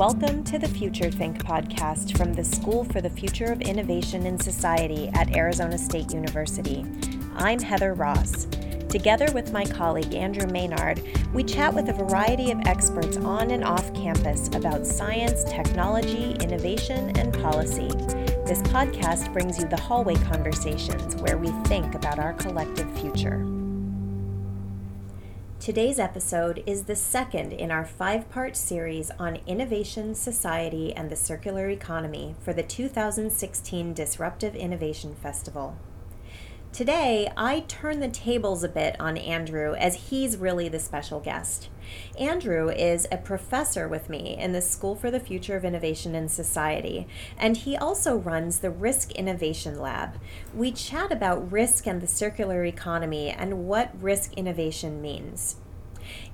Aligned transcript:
Welcome 0.00 0.44
to 0.44 0.58
the 0.58 0.66
Future 0.66 1.10
Think 1.10 1.44
podcast 1.44 2.16
from 2.16 2.32
the 2.32 2.42
School 2.42 2.84
for 2.84 3.02
the 3.02 3.10
Future 3.10 3.52
of 3.52 3.60
Innovation 3.60 4.24
in 4.24 4.40
Society 4.40 5.10
at 5.12 5.36
Arizona 5.36 5.76
State 5.76 6.14
University. 6.14 6.86
I'm 7.36 7.58
Heather 7.58 7.92
Ross. 7.92 8.46
Together 8.88 9.30
with 9.34 9.52
my 9.52 9.66
colleague 9.66 10.14
Andrew 10.14 10.46
Maynard, 10.46 11.02
we 11.34 11.44
chat 11.44 11.74
with 11.74 11.90
a 11.90 11.92
variety 11.92 12.50
of 12.50 12.66
experts 12.66 13.18
on 13.18 13.50
and 13.50 13.62
off 13.62 13.92
campus 13.92 14.48
about 14.54 14.86
science, 14.86 15.44
technology, 15.44 16.32
innovation, 16.40 17.14
and 17.18 17.34
policy. 17.34 17.88
This 18.46 18.62
podcast 18.72 19.30
brings 19.34 19.58
you 19.58 19.68
the 19.68 19.78
hallway 19.78 20.14
conversations 20.14 21.14
where 21.16 21.36
we 21.36 21.50
think 21.64 21.94
about 21.94 22.18
our 22.18 22.32
collective 22.32 22.90
future. 22.98 23.59
Today's 25.60 25.98
episode 25.98 26.62
is 26.64 26.84
the 26.84 26.96
second 26.96 27.52
in 27.52 27.70
our 27.70 27.84
five 27.84 28.30
part 28.30 28.56
series 28.56 29.10
on 29.18 29.40
innovation, 29.46 30.14
society, 30.14 30.94
and 30.94 31.10
the 31.10 31.16
circular 31.16 31.68
economy 31.68 32.34
for 32.40 32.54
the 32.54 32.62
2016 32.62 33.92
Disruptive 33.92 34.56
Innovation 34.56 35.14
Festival. 35.14 35.76
Today, 36.72 37.30
I 37.36 37.64
turn 37.66 37.98
the 37.98 38.08
tables 38.08 38.62
a 38.62 38.68
bit 38.68 38.98
on 39.00 39.16
Andrew 39.16 39.74
as 39.74 40.08
he's 40.08 40.36
really 40.36 40.68
the 40.68 40.78
special 40.78 41.18
guest. 41.18 41.68
Andrew 42.16 42.70
is 42.70 43.08
a 43.10 43.16
professor 43.16 43.88
with 43.88 44.08
me 44.08 44.36
in 44.38 44.52
the 44.52 44.62
School 44.62 44.94
for 44.94 45.10
the 45.10 45.18
Future 45.18 45.56
of 45.56 45.64
Innovation 45.64 46.14
in 46.14 46.28
Society, 46.28 47.08
and 47.36 47.56
he 47.56 47.76
also 47.76 48.16
runs 48.16 48.60
the 48.60 48.70
Risk 48.70 49.10
Innovation 49.12 49.80
Lab. 49.80 50.20
We 50.54 50.70
chat 50.70 51.10
about 51.10 51.50
risk 51.50 51.88
and 51.88 52.00
the 52.00 52.06
circular 52.06 52.64
economy 52.64 53.30
and 53.30 53.66
what 53.66 53.90
risk 54.00 54.34
innovation 54.34 55.02
means. 55.02 55.56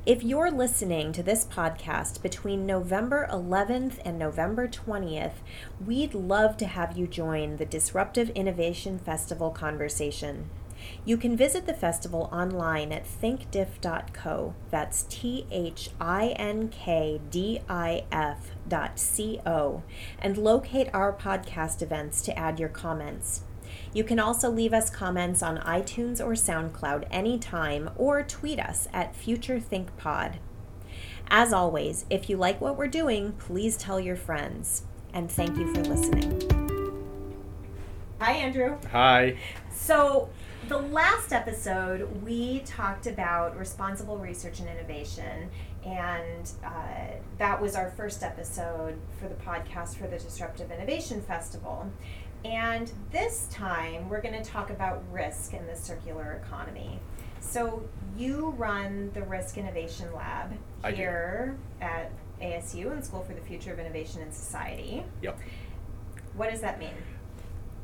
If 0.07 0.23
you're 0.23 0.53
listening 0.53 1.11
to 1.15 1.23
this 1.25 1.45
podcast 1.45 2.23
between 2.23 2.65
November 2.65 3.27
11th 3.29 3.99
and 4.05 4.17
November 4.17 4.69
20th, 4.69 5.39
we'd 5.85 6.15
love 6.15 6.57
to 6.59 6.67
have 6.67 6.97
you 6.97 7.09
join 7.09 7.57
the 7.57 7.67
Disruptive 7.67 8.31
Innovation 8.31 9.01
Festival 9.01 9.51
conversation. 9.51 10.49
You 11.05 11.17
can 11.17 11.37
visit 11.37 11.67
the 11.67 11.75
festival 11.75 12.29
online 12.31 12.93
at 12.93 13.05
thinkdif.co. 13.05 14.55
That's 14.71 15.07
T 15.09 15.45
H 15.51 15.91
I 16.01 16.29
N 16.39 16.69
K 16.69 17.21
D 17.29 17.63
I 17.69 18.05
F 18.13 18.53
dot 18.69 19.01
C 19.01 19.41
O 19.45 19.83
and 20.21 20.39
locate 20.39 20.89
our 20.95 21.13
podcast 21.13 21.83
events 21.83 22.23
to 22.23 22.39
add 22.39 22.61
your 22.61 22.69
comments. 22.69 23.43
You 23.93 24.05
can 24.05 24.19
also 24.19 24.51
leave 24.51 24.73
us 24.73 24.91
comments 24.91 25.43
on 25.43 25.59
iTunes 25.59 26.21
or 26.21 26.33
SoundCloud 26.33 27.07
anytime 27.11 27.91
or 27.97 28.23
tweet 28.23 28.61
us 28.61 28.89
at 28.93 29.15
FutureThinkPod. 29.15 30.37
As 31.29 31.53
always, 31.53 32.07
if 32.09 32.31
you 32.31 32.37
like 32.37 32.61
what 32.61 32.77
we're 32.77 32.87
doing, 32.87 33.33
please 33.33 33.77
tell 33.77 33.99
your 33.99 34.17
friends. 34.17 34.85
And 35.13 35.31
thank 35.31 35.57
you 35.57 35.73
for 35.75 35.83
listening. 35.83 36.43
Hi, 38.21 38.33
Andrew. 38.33 38.79
Hi. 38.93 39.37
So, 39.75 40.31
the 40.69 40.79
last 40.79 41.33
episode, 41.33 42.25
we 42.25 42.61
talked 42.61 43.07
about 43.07 43.57
responsible 43.57 44.19
research 44.19 44.59
and 44.59 44.69
innovation, 44.69 45.51
and 45.85 46.51
uh, 46.65 47.15
that 47.39 47.61
was 47.61 47.77
our 47.77 47.91
first 47.91 48.23
episode 48.23 48.99
for 49.21 49.29
the 49.29 49.35
podcast 49.35 49.97
for 49.97 50.09
the 50.09 50.19
Disruptive 50.19 50.73
Innovation 50.73 51.21
Festival. 51.21 51.91
And 52.47 52.93
this 53.11 53.49
time, 53.51 54.09
we're 54.09 54.21
going 54.21 54.41
to 54.41 54.49
talk 54.49 54.71
about 54.71 55.03
risk 55.11 55.53
in 55.53 55.67
the 55.67 55.75
circular 55.75 56.41
economy. 56.45 57.01
So, 57.41 57.83
you 58.17 58.51
run 58.57 59.11
the 59.15 59.23
Risk 59.23 59.59
Innovation 59.59 60.09
Lab 60.15 60.53
here 60.95 61.57
at 61.81 62.13
ASU 62.41 62.93
and 62.93 63.05
School 63.05 63.25
for 63.25 63.35
the 63.35 63.41
Future 63.41 63.73
of 63.73 63.81
Innovation 63.81 64.23
and 64.23 64.33
Society. 64.33 65.03
Yep. 65.23 65.41
What 66.37 66.53
does 66.53 66.61
that 66.61 66.79
mean? 66.79 66.95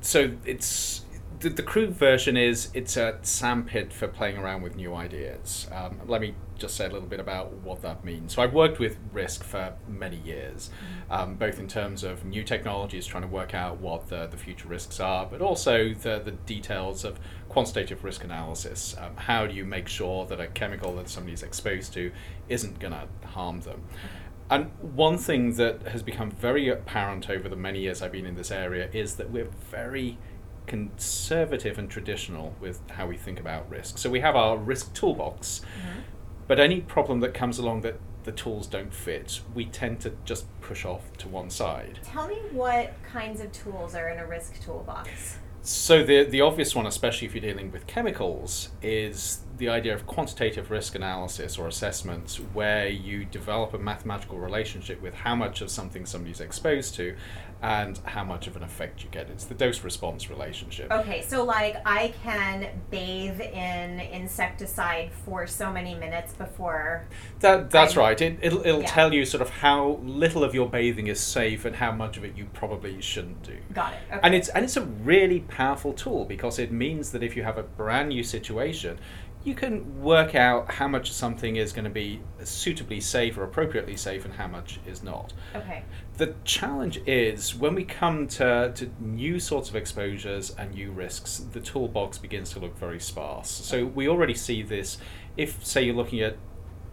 So 0.00 0.32
it's 0.44 1.04
the, 1.42 1.48
the 1.48 1.62
crude 1.62 1.90
version 1.90 2.36
is 2.36 2.70
it's 2.72 2.96
a 2.96 3.18
sandpit 3.22 3.92
for 3.92 4.06
playing 4.06 4.38
around 4.38 4.62
with 4.62 4.76
new 4.76 4.94
ideas. 4.94 5.66
Um, 5.72 6.00
let 6.06 6.20
me 6.20 6.34
just 6.56 6.76
say 6.76 6.86
a 6.86 6.88
little 6.88 7.08
bit 7.08 7.18
about 7.18 7.52
what 7.64 7.82
that 7.82 8.04
means. 8.04 8.34
So 8.34 8.42
I've 8.42 8.54
worked 8.54 8.78
with 8.78 8.96
risk 9.12 9.42
for 9.42 9.74
many 9.88 10.18
years, 10.18 10.70
um, 11.10 11.34
both 11.34 11.58
in 11.58 11.66
terms 11.66 12.04
of 12.04 12.24
new 12.24 12.44
technologies, 12.44 13.06
trying 13.06 13.24
to 13.24 13.28
work 13.28 13.54
out 13.54 13.80
what 13.80 14.08
the, 14.08 14.28
the 14.28 14.36
future 14.36 14.68
risks 14.68 15.00
are, 15.00 15.26
but 15.26 15.42
also 15.42 15.92
the, 15.94 16.20
the 16.24 16.30
details 16.30 17.04
of 17.04 17.18
quantitative 17.48 18.04
risk 18.04 18.22
analysis. 18.22 18.94
Um, 19.00 19.16
how 19.16 19.48
do 19.48 19.54
you 19.54 19.64
make 19.64 19.88
sure 19.88 20.24
that 20.26 20.40
a 20.40 20.46
chemical 20.46 20.94
that 20.96 21.08
somebody's 21.08 21.42
exposed 21.42 21.92
to 21.94 22.12
isn't 22.48 22.78
going 22.78 22.92
to 22.92 23.26
harm 23.26 23.62
them? 23.62 23.82
And 24.48 24.70
one 24.80 25.18
thing 25.18 25.54
that 25.54 25.88
has 25.88 26.04
become 26.04 26.30
very 26.30 26.68
apparent 26.68 27.28
over 27.28 27.48
the 27.48 27.56
many 27.56 27.80
years 27.80 28.00
I've 28.00 28.12
been 28.12 28.26
in 28.26 28.36
this 28.36 28.52
area 28.52 28.88
is 28.92 29.16
that 29.16 29.30
we're 29.30 29.48
very 29.70 30.18
conservative 30.66 31.78
and 31.78 31.90
traditional 31.90 32.54
with 32.60 32.80
how 32.90 33.06
we 33.06 33.16
think 33.16 33.40
about 33.40 33.68
risk. 33.70 33.98
So 33.98 34.10
we 34.10 34.20
have 34.20 34.36
our 34.36 34.56
risk 34.56 34.94
toolbox, 34.94 35.60
mm-hmm. 35.60 36.00
but 36.46 36.60
any 36.60 36.80
problem 36.80 37.20
that 37.20 37.34
comes 37.34 37.58
along 37.58 37.82
that 37.82 37.98
the 38.24 38.32
tools 38.32 38.66
don't 38.66 38.94
fit, 38.94 39.40
we 39.54 39.66
tend 39.66 40.00
to 40.00 40.12
just 40.24 40.46
push 40.60 40.84
off 40.84 41.12
to 41.18 41.28
one 41.28 41.50
side. 41.50 41.98
Tell 42.04 42.28
me 42.28 42.36
what 42.52 42.94
kinds 43.02 43.40
of 43.40 43.50
tools 43.52 43.94
are 43.94 44.08
in 44.10 44.18
a 44.18 44.26
risk 44.26 44.62
toolbox. 44.62 45.38
So 45.62 46.02
the 46.02 46.24
the 46.24 46.40
obvious 46.40 46.74
one, 46.74 46.86
especially 46.86 47.28
if 47.28 47.34
you're 47.34 47.40
dealing 47.40 47.70
with 47.70 47.86
chemicals, 47.86 48.70
is 48.82 49.42
the 49.62 49.68
idea 49.68 49.94
of 49.94 50.04
quantitative 50.08 50.72
risk 50.72 50.96
analysis 50.96 51.56
or 51.56 51.68
assessments, 51.68 52.38
where 52.52 52.88
you 52.88 53.24
develop 53.24 53.72
a 53.74 53.78
mathematical 53.78 54.36
relationship 54.36 55.00
with 55.00 55.14
how 55.14 55.36
much 55.36 55.60
of 55.60 55.70
something 55.70 56.04
somebody's 56.04 56.40
exposed 56.40 56.96
to, 56.96 57.14
and 57.62 57.98
how 58.06 58.24
much 58.24 58.48
of 58.48 58.56
an 58.56 58.64
effect 58.64 59.04
you 59.04 59.08
get. 59.12 59.30
It's 59.30 59.44
the 59.44 59.54
dose 59.54 59.84
response 59.84 60.28
relationship. 60.28 60.90
Okay, 60.90 61.22
so 61.22 61.44
like 61.44 61.76
I 61.86 62.12
can 62.24 62.66
bathe 62.90 63.40
in 63.40 64.00
insecticide 64.00 65.12
for 65.24 65.46
so 65.46 65.70
many 65.72 65.94
minutes 65.94 66.32
before. 66.32 67.06
That 67.38 67.70
that's 67.70 67.96
I'm- 67.96 68.04
right. 68.04 68.20
It, 68.20 68.38
it'll 68.42 68.66
it'll 68.66 68.80
Yeah. 68.80 68.86
tell 68.88 69.14
you 69.14 69.24
sort 69.24 69.42
of 69.42 69.50
how 69.50 70.00
little 70.02 70.42
of 70.42 70.56
your 70.56 70.68
bathing 70.68 71.06
is 71.06 71.20
safe 71.20 71.64
and 71.64 71.76
how 71.76 71.92
much 71.92 72.16
of 72.16 72.24
it 72.24 72.36
you 72.36 72.46
probably 72.52 73.00
shouldn't 73.00 73.44
do. 73.44 73.58
Got 73.72 73.92
it. 73.92 73.98
Okay. 74.10 74.20
And 74.24 74.34
it's 74.34 74.48
and 74.48 74.64
it's 74.64 74.76
a 74.76 74.82
really 74.82 75.38
powerful 75.38 75.92
tool 75.92 76.24
because 76.24 76.58
it 76.58 76.72
means 76.72 77.12
that 77.12 77.22
if 77.22 77.36
you 77.36 77.44
have 77.44 77.58
a 77.58 77.62
brand 77.62 78.08
new 78.08 78.24
situation, 78.24 78.98
you 79.44 79.54
can 79.54 80.00
work 80.00 80.34
out 80.34 80.72
how 80.72 80.86
much 80.86 81.12
something 81.12 81.56
is 81.56 81.72
going 81.72 81.84
to 81.84 81.90
be 81.90 82.20
suitably 82.44 83.00
safe 83.00 83.36
or 83.36 83.42
appropriately 83.42 83.96
safe 83.96 84.24
and 84.24 84.34
how 84.34 84.46
much 84.46 84.78
is 84.86 85.02
not. 85.02 85.32
okay. 85.54 85.84
The 86.18 86.34
challenge 86.44 87.00
is 87.06 87.54
when 87.54 87.74
we 87.74 87.84
come 87.84 88.28
to, 88.28 88.72
to 88.74 88.90
new 89.00 89.40
sorts 89.40 89.68
of 89.68 89.76
exposures 89.76 90.50
and 90.56 90.74
new 90.74 90.92
risks, 90.92 91.38
the 91.52 91.60
toolbox 91.60 92.18
begins 92.18 92.50
to 92.50 92.60
look 92.60 92.78
very 92.78 93.00
sparse. 93.00 93.50
So 93.50 93.86
we 93.86 94.08
already 94.08 94.34
see 94.34 94.62
this 94.62 94.98
if, 95.36 95.64
say, 95.66 95.82
you're 95.82 95.94
looking 95.94 96.20
at 96.20 96.36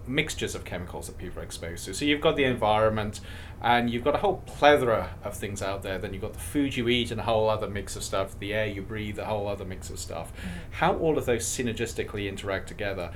mixtures 0.08 0.56
of 0.56 0.66
chemicals 0.66 1.08
that 1.08 1.18
people 1.18 1.40
are 1.40 1.44
exposed 1.44 1.86
to. 1.86 1.94
So 1.94 2.06
you've 2.06 2.22
got 2.22 2.36
the 2.36 2.46
environment 2.46 3.20
and 3.62 3.90
you've 3.90 4.04
got 4.04 4.16
a 4.16 4.20
whole 4.20 4.38
plethora 4.46 5.10
of 5.24 5.36
things 5.36 5.62
out 5.62 5.84
there. 5.84 5.98
Then 5.98 6.14
you've 6.14 6.22
got 6.22 6.34
the 6.34 6.40
food 6.40 6.78
you 6.78 6.88
eat 6.88 7.12
and 7.12 7.20
a 7.20 7.24
whole 7.24 7.50
other 7.50 7.70
mix 7.70 7.96
of 7.96 8.04
stuff, 8.04 8.38
the 8.40 8.54
air 8.54 8.66
you 8.66 8.82
breathe, 8.82 9.20
a 9.20 9.26
whole 9.26 9.48
other 9.48 9.66
mix 9.66 9.90
of 9.90 10.00
stuff. 10.00 10.32
Mm-hmm. 10.32 10.50
How 10.72 10.96
all 10.96 11.18
of 11.18 11.26
those 11.26 11.46
synergistically 11.46 12.30
interact 12.30 12.68
together 12.68 13.12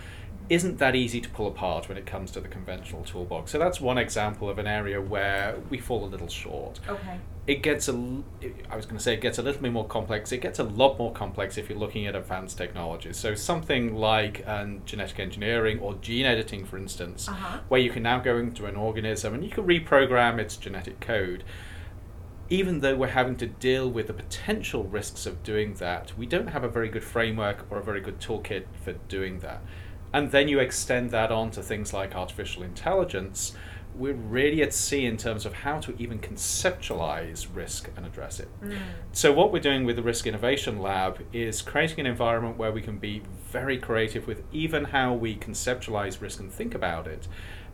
isn't 0.54 0.78
that 0.78 0.96
easy 0.96 1.20
to 1.20 1.30
pull 1.30 1.48
apart 1.48 1.90
when 1.90 1.98
it 1.98 2.06
comes 2.06 2.30
to 2.32 2.40
the 2.40 2.48
conventional 2.48 3.04
toolbox. 3.04 3.52
So 3.52 3.58
that's 3.60 3.82
one 3.82 3.98
example 3.98 4.50
of 4.50 4.60
an 4.60 4.68
area 4.68 5.02
where 5.02 5.56
we 5.70 5.78
fall 5.78 6.06
a 6.06 6.10
little 6.14 6.28
short. 6.28 6.80
Okay. 6.88 7.20
It 7.48 7.62
gets 7.62 7.90
a, 7.90 7.94
I 8.70 8.76
was 8.76 8.86
going 8.86 8.98
to 8.98 9.04
say 9.04 9.14
it 9.16 9.22
gets 9.22 9.38
a 9.38 9.42
little 9.42 9.62
bit 9.62 9.72
more 9.74 9.88
complex. 9.88 10.32
It 10.32 10.42
gets 10.42 10.60
a 10.60 10.64
lot 10.64 10.98
more 10.98 11.12
complex 11.12 11.58
if 11.58 11.70
you're 11.70 11.78
looking 11.78 12.08
at 12.08 12.16
advanced 12.16 12.58
technologies. 12.58 13.18
So 13.18 13.36
something 13.36 13.96
like 13.96 14.48
um, 14.48 14.82
genetic 14.86 15.20
engineering 15.20 15.80
or 15.80 15.96
gene 15.96 16.26
editing, 16.26 16.64
for 16.66 16.78
instance, 16.78 17.28
Uh-huh. 17.28 17.60
where 17.68 17.82
you 17.82 17.90
can 17.90 18.04
now 18.04 18.20
go 18.20 18.38
into 18.38 18.66
an 18.66 18.76
organism 18.76 19.34
and 19.34 19.44
you 19.44 19.50
can 19.50 19.66
reprogram 19.66 20.38
its 20.40 20.56
genetic 20.56 21.00
code. 21.00 21.44
Even 22.50 22.82
though 22.82 22.96
we're 22.96 23.08
having 23.08 23.36
to 23.38 23.48
deal 23.48 23.90
with 23.90 24.08
the 24.08 24.14
potential 24.14 24.84
risks 24.84 25.26
of 25.26 25.42
doing 25.44 25.74
that, 25.76 26.14
we 26.18 26.26
don't 26.26 26.48
have 26.48 26.64
a 26.64 26.70
very 26.70 26.90
good 26.90 27.04
framework 27.04 27.66
or 27.70 27.80
a 27.80 27.84
very 27.84 28.02
good 28.02 28.20
toolkit 28.20 28.66
for 28.84 28.94
doing 29.08 29.40
that. 29.40 29.62
And 30.14 30.32
then 30.32 30.48
you 30.48 30.60
extend 30.60 31.10
that 31.12 31.32
on 31.32 31.50
to 31.52 31.62
things 31.64 31.92
like 31.94 32.16
artificial 32.16 32.64
intelligence. 32.64 33.54
We're 33.96 34.14
really 34.14 34.62
at 34.64 34.74
sea 34.74 35.06
in 35.06 35.18
terms 35.18 35.46
of 35.46 35.54
how 35.54 35.80
to 35.80 35.96
even 36.00 36.20
conceptualize 36.20 37.48
risk 37.54 37.90
and 37.96 38.06
address 38.06 38.40
it. 38.40 38.48
So, 39.12 39.32
what 39.32 39.52
we're 39.52 39.60
doing 39.60 39.86
with 39.86 39.96
the 39.98 40.02
Risk 40.04 40.26
Innovation 40.26 40.80
Lab 40.82 41.20
is 41.32 41.62
creating 41.62 42.00
an 42.02 42.06
environment 42.06 42.58
where 42.58 42.72
we 42.72 42.82
can 42.82 42.98
be 42.98 43.22
very 43.52 43.78
creative 43.78 44.26
with 44.26 44.44
even 44.52 44.86
how 44.86 45.14
we 45.14 45.36
conceptualize 45.36 46.22
risk 46.22 46.40
and 46.40 46.52
think 46.52 46.74
about 46.74 47.06
it. 47.08 47.28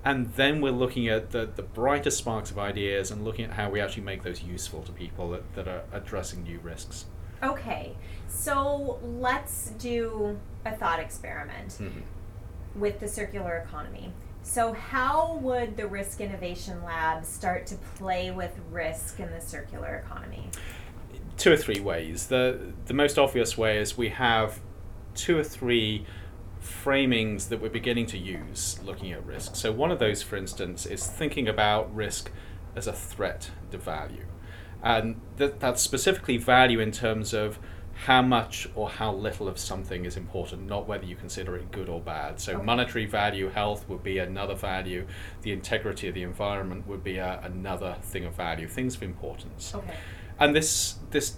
And 0.03 0.33
then 0.35 0.62
we're 0.62 0.71
looking 0.71 1.09
at 1.09 1.31
the, 1.31 1.45
the 1.53 1.62
brightest 1.62 2.18
sparks 2.18 2.51
of 2.51 2.57
ideas 2.59 3.12
and 3.12 3.24
looking 3.25 3.45
at 3.45 3.51
how 3.51 3.69
we 3.69 3.81
actually 3.81 4.03
make 4.03 4.24
those 4.24 4.42
useful 4.42 4.81
to 4.83 4.92
people 4.94 5.30
that, 5.31 5.53
that 5.56 5.68
are 5.68 5.83
addressing 5.92 6.44
new 6.44 6.59
risks. 6.59 7.06
Okay. 7.44 7.95
So 8.27 9.00
let's 9.03 9.71
do 9.71 10.38
a 10.65 10.71
thought 10.71 11.00
experiment 11.00 11.69
Mhm. 11.81 12.03
With 12.75 13.00
the 13.00 13.07
circular 13.07 13.57
economy. 13.57 14.13
So, 14.42 14.74
how 14.74 15.38
would 15.42 15.77
the 15.77 15.86
Risk 15.88 16.21
Innovation 16.21 16.83
Lab 16.83 17.25
start 17.25 17.68
to 17.68 17.75
play 17.95 18.31
with 18.31 18.51
risk 18.71 19.19
in 19.19 19.30
the 19.31 19.42
circular 19.42 20.04
economy? 20.06 20.50
Two 21.38 21.51
or 21.51 21.57
three 21.57 21.80
ways. 21.80 22.27
The 22.27 22.74
the 22.86 22.94
most 22.94 23.18
obvious 23.18 23.57
way 23.57 23.77
is 23.77 23.98
we 23.98 24.10
have 24.10 24.60
two 25.13 25.38
or 25.38 25.44
three 25.44 26.06
framings 26.62 27.50
that 27.50 27.62
we're 27.62 27.69
beginning 27.69 28.06
to 28.07 28.18
use 28.18 28.80
looking 28.83 29.12
at 29.12 29.25
risk. 29.25 29.56
So 29.56 29.71
one 29.71 29.92
of 29.92 30.00
those, 30.00 30.21
for 30.21 30.36
instance, 30.36 30.86
is 30.86 31.06
thinking 31.06 31.48
about 31.48 31.94
risk 31.94 32.31
as 32.75 32.88
a 32.88 32.94
threat 32.94 33.51
to 33.71 33.77
value. 33.77 34.25
And 34.81 35.19
that, 35.38 35.60
that's 35.60 35.81
specifically 35.81 36.38
value 36.38 36.80
in 36.80 36.92
terms 36.92 37.33
of 37.33 37.60
how 38.05 38.21
much 38.21 38.67
or 38.75 38.89
how 38.89 39.13
little 39.13 39.49
of 39.49 39.59
something 39.59 40.05
is 40.05 40.15
important, 40.15 40.65
not 40.65 40.87
whether 40.87 41.05
you 41.05 41.17
consider 41.17 41.57
it 41.57 41.69
good 41.69 41.89
or 41.89 41.99
bad. 41.99 42.39
So, 42.39 42.53
okay. 42.53 42.63
monetary 42.63 43.05
value, 43.05 43.49
health 43.49 43.89
would 43.89 44.03
be 44.03 44.19
another 44.19 44.55
value. 44.55 45.05
The 45.41 45.51
integrity 45.51 46.07
of 46.07 46.13
the 46.13 46.23
environment 46.23 46.87
would 46.87 47.03
be 47.03 47.17
a, 47.17 47.41
another 47.43 47.97
thing 48.01 48.23
of 48.23 48.35
value, 48.35 48.69
things 48.69 48.95
of 48.95 49.03
importance. 49.03 49.75
Okay. 49.75 49.95
And 50.39 50.55
this 50.55 50.95
this 51.09 51.37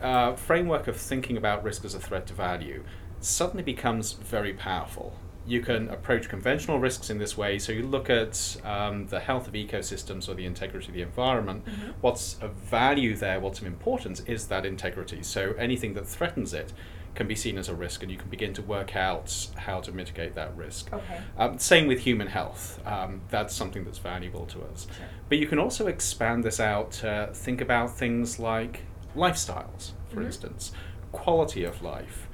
uh, 0.00 0.34
framework 0.34 0.86
of 0.86 0.96
thinking 0.96 1.36
about 1.36 1.64
risk 1.64 1.84
as 1.84 1.94
a 1.94 2.00
threat 2.00 2.26
to 2.28 2.34
value 2.34 2.84
suddenly 3.20 3.64
becomes 3.64 4.12
very 4.12 4.54
powerful. 4.54 5.16
You 5.46 5.60
can 5.60 5.88
approach 5.88 6.28
conventional 6.28 6.78
risks 6.78 7.10
in 7.10 7.18
this 7.18 7.36
way. 7.36 7.58
So 7.58 7.72
you 7.72 7.86
look 7.86 8.10
at 8.10 8.56
um, 8.64 9.06
the 9.06 9.20
health 9.20 9.48
of 9.48 9.54
ecosystems 9.54 10.28
or 10.28 10.34
the 10.34 10.46
integrity 10.46 10.88
of 10.88 10.94
the 10.94 11.02
environment. 11.02 11.64
Mm-hmm. 11.64 11.90
What's 12.00 12.38
of 12.40 12.52
value 12.52 13.16
there, 13.16 13.40
what's 13.40 13.58
of 13.60 13.66
importance, 13.66 14.20
is 14.20 14.46
that 14.48 14.66
integrity. 14.66 15.22
So 15.22 15.54
anything 15.58 15.94
that 15.94 16.06
threatens 16.06 16.52
it 16.54 16.72
can 17.14 17.26
be 17.26 17.34
seen 17.34 17.58
as 17.58 17.68
a 17.68 17.74
risk, 17.74 18.02
and 18.02 18.12
you 18.12 18.16
can 18.16 18.28
begin 18.28 18.54
to 18.54 18.62
work 18.62 18.94
out 18.94 19.48
how 19.56 19.80
to 19.80 19.90
mitigate 19.90 20.34
that 20.34 20.56
risk. 20.56 20.92
Okay. 20.92 21.20
Um, 21.36 21.58
same 21.58 21.88
with 21.88 22.00
human 22.00 22.28
health. 22.28 22.80
Um, 22.86 23.20
that's 23.30 23.54
something 23.54 23.84
that's 23.84 23.98
valuable 23.98 24.46
to 24.46 24.62
us. 24.62 24.86
Sure. 24.96 25.06
But 25.28 25.38
you 25.38 25.46
can 25.46 25.58
also 25.58 25.88
expand 25.88 26.44
this 26.44 26.60
out 26.60 26.92
to 26.92 27.30
think 27.34 27.60
about 27.60 27.96
things 27.96 28.38
like 28.38 28.82
lifestyles, 29.16 29.92
for 30.08 30.16
mm-hmm. 30.16 30.26
instance, 30.26 30.72
quality 31.10 31.64
of 31.64 31.82
life 31.82 32.28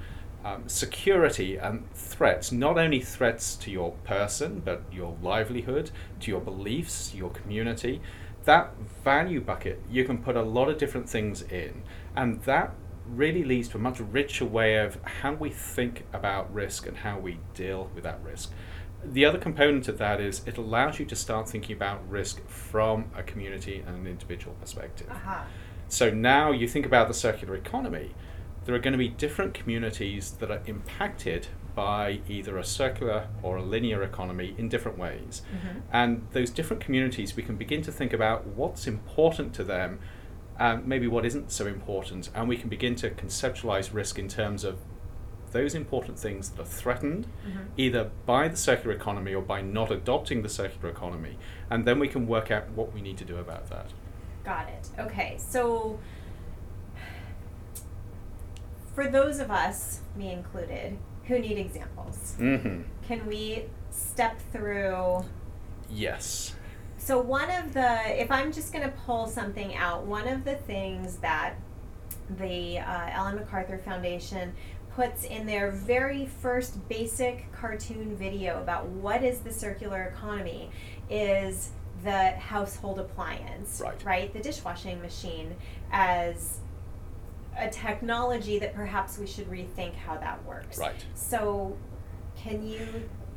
um, 0.46 0.68
security 0.68 1.56
and 1.56 1.90
threats, 1.92 2.52
not 2.52 2.78
only 2.78 3.00
threats 3.00 3.56
to 3.56 3.70
your 3.70 3.92
person, 4.04 4.62
but 4.64 4.82
your 4.92 5.16
livelihood, 5.20 5.90
to 6.20 6.30
your 6.30 6.40
beliefs, 6.40 7.14
your 7.14 7.30
community. 7.30 8.00
That 8.44 8.72
value 9.02 9.40
bucket, 9.40 9.82
you 9.90 10.04
can 10.04 10.18
put 10.18 10.36
a 10.36 10.42
lot 10.42 10.68
of 10.68 10.78
different 10.78 11.08
things 11.08 11.42
in, 11.42 11.82
and 12.14 12.42
that 12.44 12.74
really 13.08 13.42
leads 13.42 13.68
to 13.68 13.76
a 13.76 13.80
much 13.80 13.98
richer 13.98 14.44
way 14.44 14.76
of 14.76 14.98
how 15.02 15.32
we 15.34 15.50
think 15.50 16.04
about 16.12 16.52
risk 16.54 16.86
and 16.86 16.98
how 16.98 17.18
we 17.18 17.38
deal 17.54 17.90
with 17.94 18.04
that 18.04 18.20
risk. 18.22 18.52
The 19.04 19.24
other 19.24 19.38
component 19.38 19.88
of 19.88 19.98
that 19.98 20.20
is 20.20 20.42
it 20.46 20.58
allows 20.58 21.00
you 21.00 21.06
to 21.06 21.16
start 21.16 21.48
thinking 21.48 21.74
about 21.74 22.08
risk 22.08 22.46
from 22.48 23.10
a 23.16 23.22
community 23.22 23.82
and 23.84 23.96
an 23.96 24.06
individual 24.06 24.54
perspective. 24.60 25.08
Uh-huh. 25.10 25.42
So 25.88 26.10
now 26.10 26.50
you 26.50 26.66
think 26.68 26.86
about 26.86 27.08
the 27.08 27.14
circular 27.14 27.54
economy 27.56 28.14
there 28.66 28.74
are 28.74 28.80
going 28.80 28.92
to 28.92 28.98
be 28.98 29.08
different 29.08 29.54
communities 29.54 30.32
that 30.32 30.50
are 30.50 30.60
impacted 30.66 31.46
by 31.76 32.20
either 32.28 32.58
a 32.58 32.64
circular 32.64 33.28
or 33.42 33.58
a 33.58 33.62
linear 33.62 34.02
economy 34.02 34.54
in 34.58 34.68
different 34.68 34.98
ways. 34.98 35.42
Mm-hmm. 35.54 35.78
And 35.92 36.26
those 36.32 36.50
different 36.50 36.82
communities, 36.82 37.36
we 37.36 37.44
can 37.44 37.56
begin 37.56 37.82
to 37.82 37.92
think 37.92 38.12
about 38.12 38.46
what's 38.46 38.86
important 38.86 39.54
to 39.54 39.64
them 39.64 40.00
and 40.58 40.86
maybe 40.86 41.06
what 41.06 41.24
isn't 41.24 41.52
so 41.52 41.66
important. 41.66 42.30
And 42.34 42.48
we 42.48 42.56
can 42.56 42.68
begin 42.68 42.96
to 42.96 43.10
conceptualize 43.10 43.94
risk 43.94 44.18
in 44.18 44.26
terms 44.26 44.64
of 44.64 44.78
those 45.52 45.74
important 45.74 46.18
things 46.18 46.50
that 46.50 46.60
are 46.60 46.66
threatened 46.66 47.28
mm-hmm. 47.46 47.64
either 47.76 48.10
by 48.24 48.48
the 48.48 48.56
circular 48.56 48.94
economy 48.94 49.32
or 49.32 49.42
by 49.42 49.60
not 49.60 49.92
adopting 49.92 50.42
the 50.42 50.48
circular 50.48 50.88
economy. 50.88 51.38
And 51.70 51.86
then 51.86 52.00
we 52.00 52.08
can 52.08 52.26
work 52.26 52.50
out 52.50 52.70
what 52.70 52.92
we 52.92 53.00
need 53.00 53.18
to 53.18 53.24
do 53.24 53.36
about 53.36 53.70
that. 53.70 53.92
Got 54.44 54.68
it. 54.68 54.88
Okay. 54.98 55.36
So 55.38 55.98
for 58.96 59.06
those 59.08 59.40
of 59.40 59.50
us, 59.50 60.00
me 60.16 60.32
included, 60.32 60.96
who 61.24 61.38
need 61.38 61.58
examples, 61.58 62.34
mm-hmm. 62.38 62.80
can 63.06 63.26
we 63.26 63.64
step 63.90 64.40
through? 64.52 65.22
Yes. 65.90 66.54
So, 66.96 67.20
one 67.20 67.50
of 67.50 67.74
the, 67.74 68.20
if 68.20 68.30
I'm 68.30 68.50
just 68.50 68.72
going 68.72 68.84
to 68.84 68.96
pull 69.04 69.26
something 69.28 69.76
out, 69.76 70.06
one 70.06 70.26
of 70.26 70.46
the 70.46 70.54
things 70.54 71.16
that 71.16 71.56
the 72.38 72.78
uh, 72.78 73.10
Ellen 73.12 73.36
MacArthur 73.36 73.76
Foundation 73.78 74.54
puts 74.94 75.24
in 75.24 75.44
their 75.44 75.70
very 75.70 76.24
first 76.24 76.88
basic 76.88 77.52
cartoon 77.52 78.16
video 78.16 78.62
about 78.62 78.86
what 78.86 79.22
is 79.22 79.40
the 79.40 79.52
circular 79.52 80.04
economy 80.04 80.70
is 81.10 81.68
the 82.02 82.30
household 82.30 82.98
appliance, 82.98 83.82
right? 83.84 84.04
right? 84.04 84.32
The 84.32 84.40
dishwashing 84.40 85.02
machine 85.02 85.54
as 85.92 86.60
a 87.58 87.68
technology 87.70 88.58
that 88.58 88.74
perhaps 88.74 89.18
we 89.18 89.26
should 89.26 89.50
rethink 89.50 89.94
how 89.94 90.16
that 90.16 90.44
works. 90.44 90.78
Right. 90.78 91.04
So, 91.14 91.76
can 92.36 92.66
you 92.66 92.86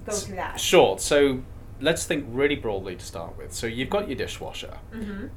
go 0.06 0.12
through 0.12 0.36
that? 0.38 0.60
Sure. 0.60 0.98
So, 1.00 1.42
let's 1.80 2.06
think 2.06 2.25
really 2.30 2.56
broadly 2.56 2.95
to 2.95 3.06
start 3.06 3.38
with. 3.38 3.54
So, 3.54 3.68
you've 3.68 3.89
got 3.89 4.07
your 4.07 4.18
dishwasher. 4.18 4.77
Mm-hmm. 4.94 5.27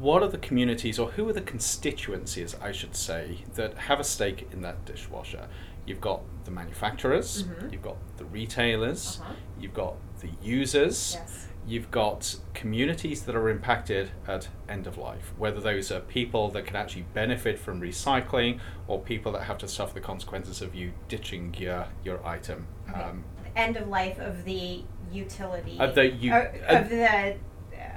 What 0.00 0.22
are 0.22 0.28
the 0.28 0.38
communities, 0.38 0.98
or 0.98 1.10
who 1.12 1.28
are 1.28 1.32
the 1.32 1.40
constituencies, 1.40 2.56
I 2.60 2.72
should 2.72 2.96
say, 2.96 3.44
that 3.54 3.78
have 3.78 4.00
a 4.00 4.04
stake 4.04 4.48
in 4.52 4.60
that 4.62 4.84
dishwasher? 4.84 5.48
You've 5.86 6.00
got 6.00 6.22
the 6.44 6.50
manufacturers, 6.50 7.44
mm-hmm. 7.44 7.72
you've 7.72 7.82
got 7.82 7.96
the 8.16 8.24
retailers, 8.24 9.20
uh-huh. 9.20 9.34
you've 9.60 9.74
got 9.74 9.94
the 10.20 10.30
users, 10.42 11.16
yes 11.20 11.46
you've 11.66 11.90
got 11.90 12.36
communities 12.54 13.22
that 13.22 13.34
are 13.34 13.48
impacted 13.48 14.10
at 14.26 14.48
end 14.68 14.86
of 14.86 14.96
life, 14.96 15.32
whether 15.36 15.60
those 15.60 15.90
are 15.90 16.00
people 16.00 16.48
that 16.50 16.64
can 16.64 16.76
actually 16.76 17.04
benefit 17.12 17.58
from 17.58 17.80
recycling 17.80 18.60
or 18.86 19.00
people 19.00 19.32
that 19.32 19.42
have 19.42 19.58
to 19.58 19.68
suffer 19.68 19.94
the 19.94 20.00
consequences 20.00 20.62
of 20.62 20.74
you 20.74 20.92
ditching 21.08 21.54
your, 21.58 21.86
your 22.04 22.24
item. 22.26 22.66
Um, 22.94 23.24
end 23.56 23.76
of 23.76 23.88
life 23.88 24.18
of 24.20 24.44
the 24.44 24.84
utility. 25.12 25.78
Of 25.80 25.94
the, 25.94 26.06
u- 26.08 26.32
uh, 26.32 26.50
of 26.68 26.88
the 26.88 27.36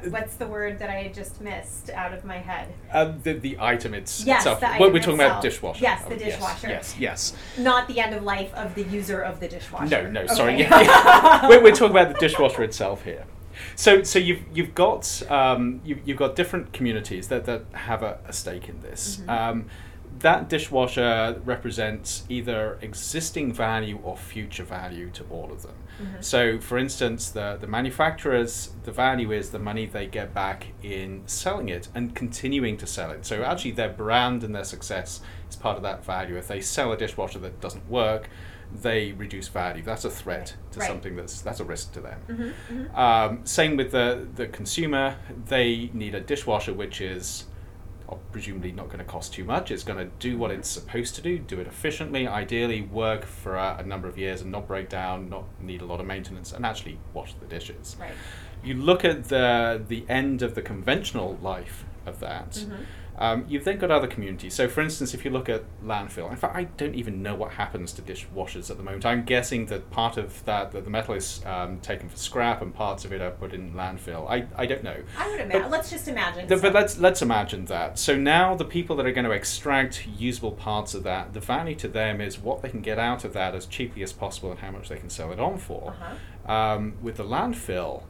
what's 0.10 0.36
the 0.36 0.48
word 0.48 0.80
that 0.80 0.90
I 0.90 1.12
just 1.14 1.42
missed 1.42 1.90
out 1.90 2.14
of 2.14 2.24
my 2.26 2.38
head? 2.38 2.74
Um, 2.92 3.20
the, 3.22 3.34
the 3.34 3.58
item 3.60 3.94
it's, 3.94 4.26
yes, 4.26 4.42
itself. 4.42 4.62
The 4.62 4.70
item 4.72 4.94
we're 4.94 5.00
talking 5.00 5.14
itself. 5.16 5.32
about 5.32 5.42
dishwasher. 5.44 5.82
Yes, 5.82 6.04
the 6.06 6.16
dishwasher. 6.16 6.70
Yes, 6.70 6.96
yes, 6.98 7.34
yes, 7.58 7.64
Not 7.64 7.88
the 7.88 8.00
end 8.00 8.16
of 8.16 8.24
life 8.24 8.54
of 8.56 8.76
the 8.76 8.84
user 8.84 9.22
of 9.22 9.40
the 9.40 9.48
dishwasher. 9.48 9.90
No, 9.90 10.10
no, 10.10 10.22
okay. 10.22 10.34
sorry. 10.34 10.60
Yeah, 10.60 10.82
yeah. 10.82 11.48
we're, 11.48 11.64
we're 11.64 11.72
talking 11.76 11.92
about 11.92 12.14
the 12.14 12.20
dishwasher 12.20 12.64
itself 12.64 13.04
here. 13.04 13.26
So, 13.76 14.04
so 14.04 14.20
you've 14.20 14.44
you've 14.54 14.76
got 14.76 15.24
um, 15.30 15.82
you, 15.84 16.00
you've 16.06 16.18
got 16.18 16.36
different 16.36 16.74
communities 16.74 17.28
that, 17.28 17.46
that 17.46 17.66
have 17.74 18.04
a, 18.04 18.20
a 18.28 18.34
stake 18.34 18.70
in 18.70 18.80
this. 18.82 19.18
Mm-hmm. 19.18 19.30
Um, 19.30 19.66
that 20.20 20.50
dishwasher 20.50 21.40
represents 21.46 22.24
either 22.30 22.78
existing 22.82 23.54
value 23.54 24.00
or 24.04 24.18
future 24.18 24.64
value 24.64 25.10
to 25.12 25.24
all 25.30 25.52
of 25.52 25.62
them. 25.62 25.76
Mm-hmm. 26.02 26.22
So, 26.22 26.60
for 26.60 26.78
instance, 26.78 27.30
the, 27.30 27.58
the 27.60 27.68
manufacturers, 27.68 28.72
the 28.84 28.92
value 28.92 29.32
is 29.32 29.52
the 29.52 29.60
money 29.60 29.86
they 29.86 30.08
get 30.08 30.34
back 30.34 30.68
in 30.84 31.24
selling 31.26 31.70
it 31.70 31.90
and 31.94 32.16
continuing 32.16 32.78
to 32.78 32.88
sell 32.88 33.12
it. 33.12 33.26
So, 33.26 33.44
actually, 33.44 33.72
their 33.72 33.90
brand 33.90 34.44
and 34.44 34.54
their 34.54 34.64
success 34.64 35.22
is 35.50 35.56
part 35.56 35.78
of 35.78 35.84
that 35.84 36.04
value. 36.04 36.38
If 36.38 36.48
they 36.48 36.62
sell 36.62 36.92
a 36.92 36.98
dishwasher 36.98 37.40
that 37.40 37.62
doesn't 37.62 37.90
work, 37.90 38.30
they 38.74 39.14
reduce 39.14 39.48
value. 39.48 39.84
That's 39.84 40.06
a 40.06 40.10
threat 40.10 40.56
to 40.72 40.80
right. 40.80 40.88
something 40.88 41.16
that's 41.16 41.42
that's 41.42 41.60
a 41.60 41.64
risk 41.64 41.94
to 41.94 42.02
them. 42.02 42.20
Mm-hmm, 42.28 42.44
mm-hmm. 42.44 42.96
Um, 42.96 43.46
same 43.46 43.78
with 43.78 43.92
the 43.92 44.28
the 44.36 44.48
consumer. 44.48 45.18
They 45.48 45.90
need 45.94 46.16
a 46.16 46.22
dishwasher 46.22 46.74
which 46.74 47.02
is 47.02 47.46
presumably 48.32 48.72
not 48.72 48.88
going 48.88 49.00
to 49.00 49.04
cost 49.04 49.34
too 49.34 49.44
much. 49.44 49.70
It's 49.70 49.84
going 49.84 50.00
to 50.00 50.12
do 50.20 50.38
what 50.38 50.50
it's 50.50 50.68
supposed 50.68 51.14
to 51.16 51.22
do, 51.22 51.38
do 51.38 51.60
it 51.60 51.68
efficiently, 51.68 52.28
ideally 52.28 52.82
work 52.82 53.24
for 53.24 53.56
a, 53.56 53.78
a, 53.80 53.84
number 53.84 54.08
of 54.08 54.18
years 54.18 54.42
and 54.42 54.52
not 54.52 54.68
break 54.68 54.90
down, 54.90 55.30
not 55.30 55.46
need 55.62 55.82
a 55.82 55.86
lot 55.86 56.00
of 56.00 56.08
maintenance, 56.08 56.52
and 56.52 56.66
actually 56.66 56.98
wash 57.14 57.36
the 57.36 57.46
dishes. 57.46 57.96
Right. 58.00 58.14
You 58.64 58.74
look 58.76 59.06
at 59.06 59.26
the 59.26 59.84
the 59.88 60.06
end 60.10 60.42
of 60.42 60.56
the 60.56 60.62
conventional 60.62 61.38
life 61.42 61.86
of 62.06 62.20
that. 62.20 62.52
Mm-hmm 62.52 62.84
um, 63.20 63.46
you've 63.50 63.66
then 63.66 63.78
got 63.78 63.92
other 63.92 64.08
communities. 64.08 64.54
So, 64.54 64.70
for 64.70 64.80
instance, 64.80 65.14
if 65.14 65.26
you 65.26 65.32
look 65.32 65.50
at 65.50 65.64
landfill, 65.84 66.32
in 66.32 66.38
fact, 66.38 66.56
I 66.56 66.64
don't 66.64 66.96
even 66.96 67.22
know 67.22 67.36
what 67.36 67.52
happens 67.52 67.92
to 67.94 68.02
dishwashers 68.02 68.72
at 68.72 68.78
the 68.78 68.84
moment. 68.84 69.06
I'm 69.06 69.26
guessing 69.26 69.66
that 69.66 69.92
part 69.92 70.16
of 70.16 70.44
that, 70.46 70.72
that 70.72 70.86
the 70.86 70.90
metal 70.90 71.16
is 71.16 71.46
um, 71.46 71.80
taken 71.82 72.08
for 72.08 72.16
scrap 72.16 72.62
and 72.62 72.74
parts 72.74 73.04
of 73.04 73.12
it 73.12 73.22
are 73.22 73.32
put 73.32 73.54
in 73.54 73.74
landfill. 73.74 74.30
I, 74.30 74.48
I 74.56 74.66
don't 74.66 74.84
know. 74.84 74.96
I 75.18 75.30
would 75.30 75.42
imagine. 75.42 75.70
Let's 75.70 75.90
just 75.90 76.08
imagine. 76.08 76.48
The, 76.48 76.56
but 76.56 76.74
let's 76.74 76.98
let's 76.98 77.22
imagine 77.22 77.66
that. 77.66 78.00
So 78.00 78.16
now 78.16 78.56
the 78.56 78.66
people 78.66 78.96
that 78.96 79.06
are 79.06 79.12
going 79.12 79.26
to 79.26 79.32
extract 79.32 80.08
usable 80.08 80.54
parts 80.54 80.94
of 80.94 81.04
that, 81.04 81.34
the 81.34 81.42
value 81.42 81.76
to 81.76 81.90
them 81.90 82.22
is 82.22 82.40
what 82.40 82.62
they 82.62 82.70
can 82.70 82.82
get 82.82 82.98
out 82.98 83.26
of 83.26 83.34
that 83.34 83.54
as 83.54 83.66
cheaply 83.66 84.02
as 84.02 84.14
possible 84.14 84.50
and 84.52 84.62
how 84.62 84.72
much 84.72 84.88
they 84.88 84.98
can 84.98 85.10
sell 85.10 85.34
it 85.34 85.42
on 85.42 85.58
for. 85.58 85.90
Uh-huh. 85.90 86.16
Um, 86.50 86.96
with 87.02 87.18
the 87.18 87.26
landfill 87.26 88.04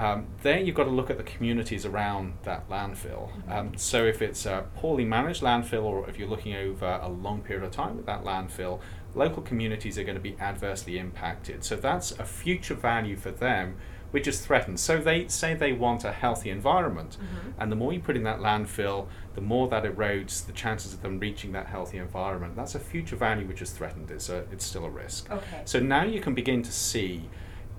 Um, 0.00 0.26
there 0.42 0.58
you've 0.58 0.74
got 0.74 0.84
to 0.84 0.90
look 0.90 1.10
at 1.10 1.18
the 1.18 1.22
communities 1.24 1.84
around 1.84 2.34
that 2.44 2.68
landfill. 2.70 3.30
Um, 3.50 3.76
so 3.76 4.04
if 4.04 4.22
it's 4.22 4.46
a 4.46 4.64
poorly 4.76 5.04
managed 5.04 5.42
landfill 5.42 5.82
or 5.84 6.08
if 6.08 6.18
you're 6.18 6.28
looking 6.28 6.54
over 6.54 6.98
a 7.02 7.08
long 7.08 7.42
period 7.42 7.64
of 7.64 7.70
time 7.70 7.96
with 7.98 8.06
that 8.06 8.24
landfill, 8.24 8.80
local 9.14 9.42
communities 9.42 9.98
are 9.98 10.04
going 10.04 10.16
to 10.16 10.20
be 10.22 10.36
adversely 10.40 10.98
impacted. 10.98 11.64
So 11.64 11.76
that's 11.76 12.12
a 12.12 12.24
future 12.24 12.74
value 12.74 13.16
for 13.16 13.30
them 13.30 13.76
which 14.10 14.26
is 14.26 14.40
threatened. 14.44 14.80
So 14.80 14.98
they 14.98 15.28
say 15.28 15.54
they 15.54 15.72
want 15.72 16.02
a 16.04 16.10
healthy 16.10 16.50
environment, 16.50 17.16
Mm-hmm. 17.20 17.60
and 17.60 17.70
the 17.70 17.76
more 17.76 17.92
you 17.92 18.00
put 18.00 18.16
in 18.16 18.24
that 18.24 18.40
landfill, 18.40 19.06
the 19.36 19.40
more 19.40 19.68
that 19.68 19.84
erodes 19.84 20.44
the 20.46 20.52
chances 20.52 20.92
of 20.92 21.02
them 21.02 21.20
reaching 21.20 21.52
that 21.52 21.66
healthy 21.66 21.98
environment. 21.98 22.56
That's 22.56 22.74
a 22.74 22.80
future 22.80 23.14
value 23.14 23.46
which 23.46 23.62
is 23.62 23.70
threatened. 23.70 24.10
It's 24.10 24.28
a, 24.28 24.38
it's 24.50 24.64
still 24.64 24.84
a 24.84 24.90
risk. 24.90 25.30
Okay. 25.30 25.62
So 25.64 25.78
now 25.78 26.02
you 26.02 26.20
can 26.20 26.34
begin 26.34 26.60
to 26.64 26.72
see 26.72 27.28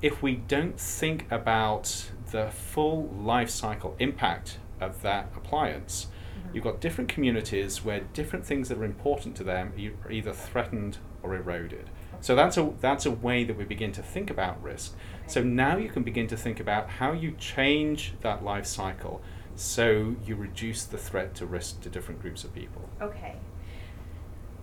if 0.02 0.22
we 0.22 0.36
don't 0.36 0.80
think 0.80 1.32
about 1.32 2.12
the 2.32 2.50
full 2.50 3.08
life 3.10 3.50
cycle 3.50 3.96
impact 4.00 4.58
of 4.80 5.02
that 5.02 5.32
appliance, 5.36 6.08
Mm-hmm. 6.42 6.56
you've 6.56 6.64
got 6.64 6.80
different 6.80 7.10
communities 7.10 7.84
where 7.84 8.00
different 8.14 8.46
things 8.46 8.70
that 8.70 8.78
are 8.78 8.86
important 8.86 9.36
to 9.36 9.44
them 9.44 9.74
are 10.06 10.12
either 10.12 10.32
threatened 10.34 10.98
or 11.22 11.36
eroded. 11.36 11.90
So 12.22 12.36
that's 12.36 12.58
a 12.58 12.72
that's 12.80 13.06
a 13.06 13.12
way 13.12 13.44
that 13.44 13.58
we 13.58 13.64
begin 13.66 13.92
to 13.94 14.02
think 14.02 14.30
about 14.30 14.62
risk. 14.64 14.96
So 15.28 15.44
now 15.44 15.78
you 15.78 15.90
can 15.90 16.04
begin 16.04 16.28
to 16.28 16.38
think 16.38 16.60
about 16.60 16.90
how 16.90 17.12
you 17.14 17.32
change 17.38 18.14
that 18.22 18.44
life 18.44 18.66
cycle 18.66 19.22
so 19.56 20.16
you 20.26 20.36
reduce 20.36 20.84
the 20.86 20.98
threat 20.98 21.36
to 21.36 21.46
risk 21.46 21.82
to 21.82 21.90
different 21.90 22.22
groups 22.22 22.44
of 22.44 22.54
people. 22.54 22.88
Okay. 23.02 23.36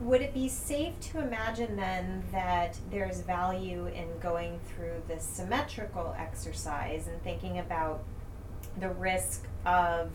Would 0.00 0.22
it 0.22 0.32
be 0.32 0.48
safe 0.48 0.98
to 1.12 1.18
imagine 1.20 1.76
then 1.76 2.22
that 2.30 2.78
there's 2.90 3.20
value 3.20 3.86
in 3.86 4.06
going 4.20 4.60
through 4.68 5.02
this 5.08 5.24
symmetrical 5.24 6.14
exercise 6.16 7.08
and 7.08 7.20
thinking 7.22 7.58
about 7.58 8.04
the 8.78 8.90
risk 8.90 9.46
of 9.66 10.10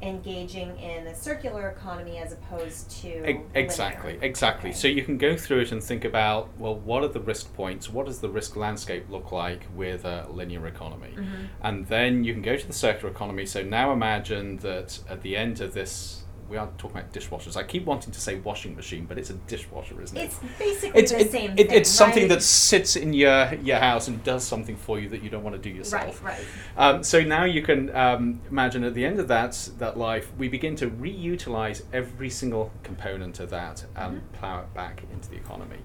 engaging 0.00 0.78
in 0.78 1.06
a 1.08 1.14
circular 1.14 1.68
economy 1.68 2.18
as 2.18 2.32
opposed 2.32 2.90
to 2.90 3.08
E- 3.08 3.32
linear? 3.34 3.46
Exactly, 3.54 4.18
exactly. 4.22 4.70
Okay. 4.70 4.78
So 4.78 4.88
you 4.88 5.02
can 5.02 5.18
go 5.18 5.36
through 5.36 5.60
it 5.60 5.72
and 5.72 5.82
think 5.82 6.04
about 6.04 6.48
well, 6.58 6.76
what 6.76 7.02
are 7.02 7.08
the 7.08 7.20
risk 7.20 7.52
points? 7.54 7.90
What 7.90 8.06
does 8.06 8.20
the 8.20 8.28
risk 8.28 8.56
landscape 8.56 9.10
look 9.10 9.32
like 9.32 9.66
with 9.74 10.04
a 10.04 10.26
linear 10.30 10.66
economy? 10.66 11.14
Mhm. 11.16 11.48
And 11.62 11.86
then 11.88 12.24
you 12.24 12.32
can 12.32 12.42
go 12.42 12.56
to 12.56 12.66
the 12.66 12.72
circular 12.72 13.12
economy. 13.12 13.44
So 13.44 13.62
now 13.62 13.92
imagine 13.92 14.58
that 14.58 15.00
at 15.08 15.22
the 15.22 15.36
end 15.36 15.60
of 15.60 15.74
this, 15.74 16.22
we 16.48 16.56
are 16.56 16.68
talking 16.78 16.96
about 16.98 17.12
dishwashers. 17.12 17.56
I 17.56 17.62
keep 17.62 17.84
wanting 17.84 18.12
to 18.12 18.20
say 18.20 18.36
washing 18.36 18.74
machine, 18.74 19.04
but 19.06 19.18
it's 19.18 19.30
a 19.30 19.34
dishwasher, 19.34 20.00
isn't 20.00 20.16
it? 20.16 20.24
It's 20.24 20.38
basically 20.58 21.00
it's, 21.02 21.12
the 21.12 21.20
it- 21.20 21.30
same 21.30 21.50
it- 21.52 21.68
thing. 21.68 21.76
it's 21.78 21.90
something 21.90 22.28
that 22.28 22.42
sits 22.42 22.96
in 22.96 23.12
your 23.12 23.52
your 23.56 23.78
house 23.78 24.08
and 24.08 24.22
does 24.24 24.44
something 24.44 24.76
for 24.76 24.98
you 24.98 25.08
that 25.10 25.22
you 25.22 25.28
don't 25.30 25.42
want 25.42 25.56
to 25.56 25.60
do 25.62 25.68
yourself. 25.74 26.22
right, 26.24 26.38
right. 26.38 26.46
Um, 26.76 27.02
so 27.02 27.22
now 27.22 27.44
you 27.44 27.60
can 27.62 27.94
um, 27.94 28.40
imagine 28.50 28.82
at 28.84 28.94
the 28.94 29.04
end 29.04 29.20
of 29.20 29.28
that 29.28 29.68
that 29.78 29.98
life, 29.98 30.32
we 30.38 30.48
begin 30.48 30.74
to 30.76 30.88
reutilize 30.88 31.82
every 31.92 32.30
single 32.30 32.72
component 32.82 33.40
of 33.40 33.50
that 33.50 33.84
and 33.94 34.18
Mhm. 34.18 34.32
plow 34.32 34.60
it 34.60 34.72
back 34.74 35.02
into 35.12 35.28
the 35.28 35.36
economy. 35.36 35.78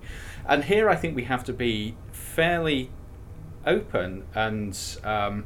And 0.47 0.63
here, 0.63 0.89
I 0.89 0.95
think 0.95 1.15
we 1.15 1.23
have 1.25 1.43
to 1.45 1.53
be 1.53 1.95
fairly 2.11 2.89
open 3.65 4.23
and 4.35 4.77
um, 5.03 5.45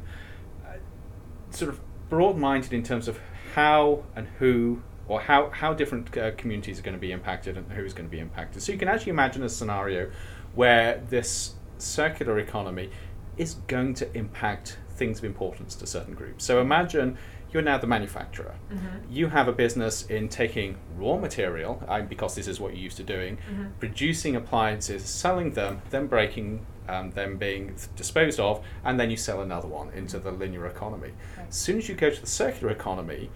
sort 1.50 1.70
of 1.70 1.80
broad-minded 2.08 2.72
in 2.72 2.82
terms 2.82 3.08
of 3.08 3.18
how 3.54 4.04
and 4.16 4.26
who 4.38 4.82
or 5.08 5.20
how, 5.20 5.48
how 5.50 5.72
different 5.74 6.16
uh, 6.16 6.30
communities 6.32 6.78
are 6.78 6.82
going 6.82 6.94
to 6.96 7.00
be 7.00 7.12
impacted 7.12 7.56
and 7.56 7.70
who's 7.72 7.94
going 7.94 8.06
to 8.08 8.10
be 8.10 8.20
impacted. 8.20 8.62
So 8.62 8.72
you 8.72 8.78
can 8.78 8.88
actually 8.88 9.10
imagine 9.10 9.42
a 9.42 9.48
scenario 9.48 10.10
where 10.54 11.02
this 11.08 11.54
circular 11.78 12.38
economy 12.38 12.90
is 13.36 13.54
going 13.66 13.94
to 13.94 14.16
impact 14.16 14.78
things 14.90 15.18
of 15.18 15.24
importance 15.24 15.74
to 15.76 15.86
certain 15.86 16.14
groups. 16.14 16.44
So 16.44 16.60
imagine 16.60 17.16
you're 17.52 17.62
now 17.62 17.78
the 17.78 17.86
manufacturer. 17.86 18.54
Mhm. 18.70 19.00
You 19.10 19.28
have 19.28 19.48
a 19.48 19.52
business 19.52 20.04
in 20.06 20.28
taking 20.28 20.76
raw 20.96 21.16
material, 21.16 21.82
because 22.08 22.34
this 22.34 22.46
is 22.46 22.60
what 22.60 22.72
you're 22.74 22.82
used 22.82 22.98
to 22.98 23.04
doing, 23.04 23.38
Mhm. 23.50 23.70
producing 23.78 24.36
appliances, 24.36 25.02
selling 25.04 25.52
them, 25.52 25.80
then 25.90 26.06
breaking 26.08 26.66
um, 26.90 27.10
them 27.10 27.36
being 27.36 27.74
disposed 27.96 28.40
of, 28.40 28.64
and 28.82 28.98
then 28.98 29.10
you 29.10 29.16
sell 29.18 29.42
another 29.42 29.68
one 29.68 29.90
into 29.92 30.18
the 30.18 30.30
linear 30.32 30.66
economy. 30.66 31.12
Right. 31.36 31.46
As 31.48 31.54
soon 31.54 31.76
as 31.76 31.86
you 31.86 31.94
go 31.94 32.08
to 32.08 32.18
the 32.18 32.26
circular 32.26 32.72
economy, 32.72 33.28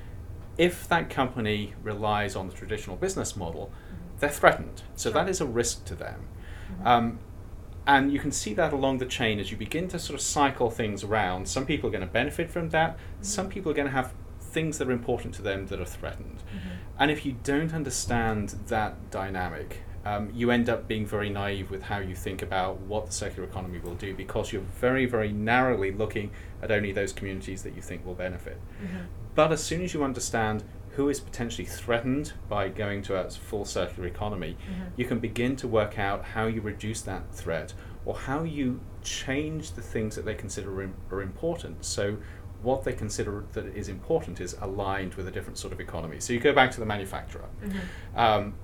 if 0.59 0.89
that 0.89 1.09
company 1.11 1.75
relies 1.83 2.37
on 2.37 2.49
the 2.49 2.55
traditional 2.55 2.97
business 2.97 3.37
model, 3.37 3.71
they're 4.21 4.31
threatened. 4.31 4.83
So 4.95 5.11
Sure. 5.11 5.21
that 5.23 5.29
is 5.31 5.41
a 5.41 5.47
risk 5.47 5.85
to 5.87 5.95
them. 5.95 6.27
Mhm. 6.81 6.87
Um, 6.87 7.19
and 7.87 8.13
you 8.13 8.21
can 8.21 8.31
see 8.31 8.55
that 8.55 8.73
along 8.73 8.99
the 8.99 9.07
chain 9.07 9.41
as 9.41 9.51
you 9.51 9.57
begin 9.57 9.89
to 9.89 9.99
sort 9.99 10.15
of 10.15 10.21
cycle 10.21 10.71
things 10.71 11.03
around. 11.03 11.49
Some 11.49 11.67
people 11.67 11.89
are 11.89 11.93
going 11.93 12.07
to 12.07 12.13
benefit 12.13 12.51
from 12.51 12.69
that. 12.71 12.97
Some 13.21 13.49
people 13.49 13.73
are 13.73 13.75
going 13.75 13.89
to 13.89 13.93
have 13.93 14.13
things 14.41 14.79
that 14.79 14.87
are 14.89 14.93
important 14.93 15.35
to 15.35 15.43
them 15.43 15.67
that 15.67 15.81
are 15.81 15.85
threatened. 15.87 16.43
Mhm. 16.55 16.59
And 16.99 17.11
if 17.11 17.25
you 17.27 17.37
don't 17.43 17.73
understand 17.75 18.51
that 18.69 19.11
dynamic, 19.11 19.81
um, 20.05 20.31
you 20.35 20.51
end 20.51 20.69
up 20.69 20.89
being 20.89 21.07
very 21.07 21.31
naive 21.31 21.71
with 21.71 21.83
how 21.83 21.99
you 21.99 22.15
think 22.15 22.43
about 22.43 22.81
what 22.81 23.07
the 23.07 23.13
circular 23.13 23.49
economy 23.49 23.79
will 23.79 23.95
do 23.95 24.15
because 24.15 24.53
you're 24.53 24.63
very, 24.81 25.07
very 25.07 25.33
narrowly 25.33 25.93
looking 25.93 26.31
at 26.61 26.71
only 26.71 26.93
those 26.93 27.13
communities 27.13 27.63
that 27.63 27.75
you 27.77 27.83
think 27.83 28.05
will 28.05 28.15
benefit. 28.15 28.59
Mhm. 28.83 29.07
But 29.35 29.53
as 29.53 29.63
soon 29.63 29.83
as 29.83 29.95
you 29.95 30.03
understand 30.03 30.65
who 30.97 31.09
is 31.09 31.21
potentially 31.21 31.65
threatened 31.67 32.33
by 32.49 32.69
going 32.69 33.01
to 33.03 33.17
a 33.17 33.31
full 33.31 33.65
circular 33.65 34.07
economy, 34.09 34.57
Mhm. 34.69 34.91
you 34.97 35.05
can 35.07 35.21
begin 35.21 35.57
to 35.57 35.69
work 35.69 35.99
out 35.99 36.25
how 36.35 36.47
you 36.47 36.61
reduce 36.61 37.01
that 37.03 37.33
threat 37.33 37.73
or 38.05 38.15
how 38.15 38.43
you 38.43 38.81
change 39.03 39.73
the 39.73 39.81
things 39.83 40.17
that 40.17 40.25
they 40.25 40.35
consider 40.35 40.83
im- 40.83 40.95
are 41.11 41.23
important. 41.23 41.85
So, 41.85 42.19
what 42.63 42.85
they 42.85 42.93
consider 42.93 43.43
that 43.55 43.67
is 43.67 43.89
important 43.89 44.41
is 44.41 44.57
aligned 44.61 45.15
with 45.15 45.27
a 45.27 45.31
different 45.31 45.59
sort 45.59 45.73
of 45.73 45.81
economy. 45.81 46.21
So, 46.21 46.33
you 46.33 46.39
go 46.41 46.53
back 46.53 46.71
to 46.73 46.81
the 46.81 46.87
manufacturer. 46.87 47.49
Mhm. 47.65 48.19
Um, 48.19 48.55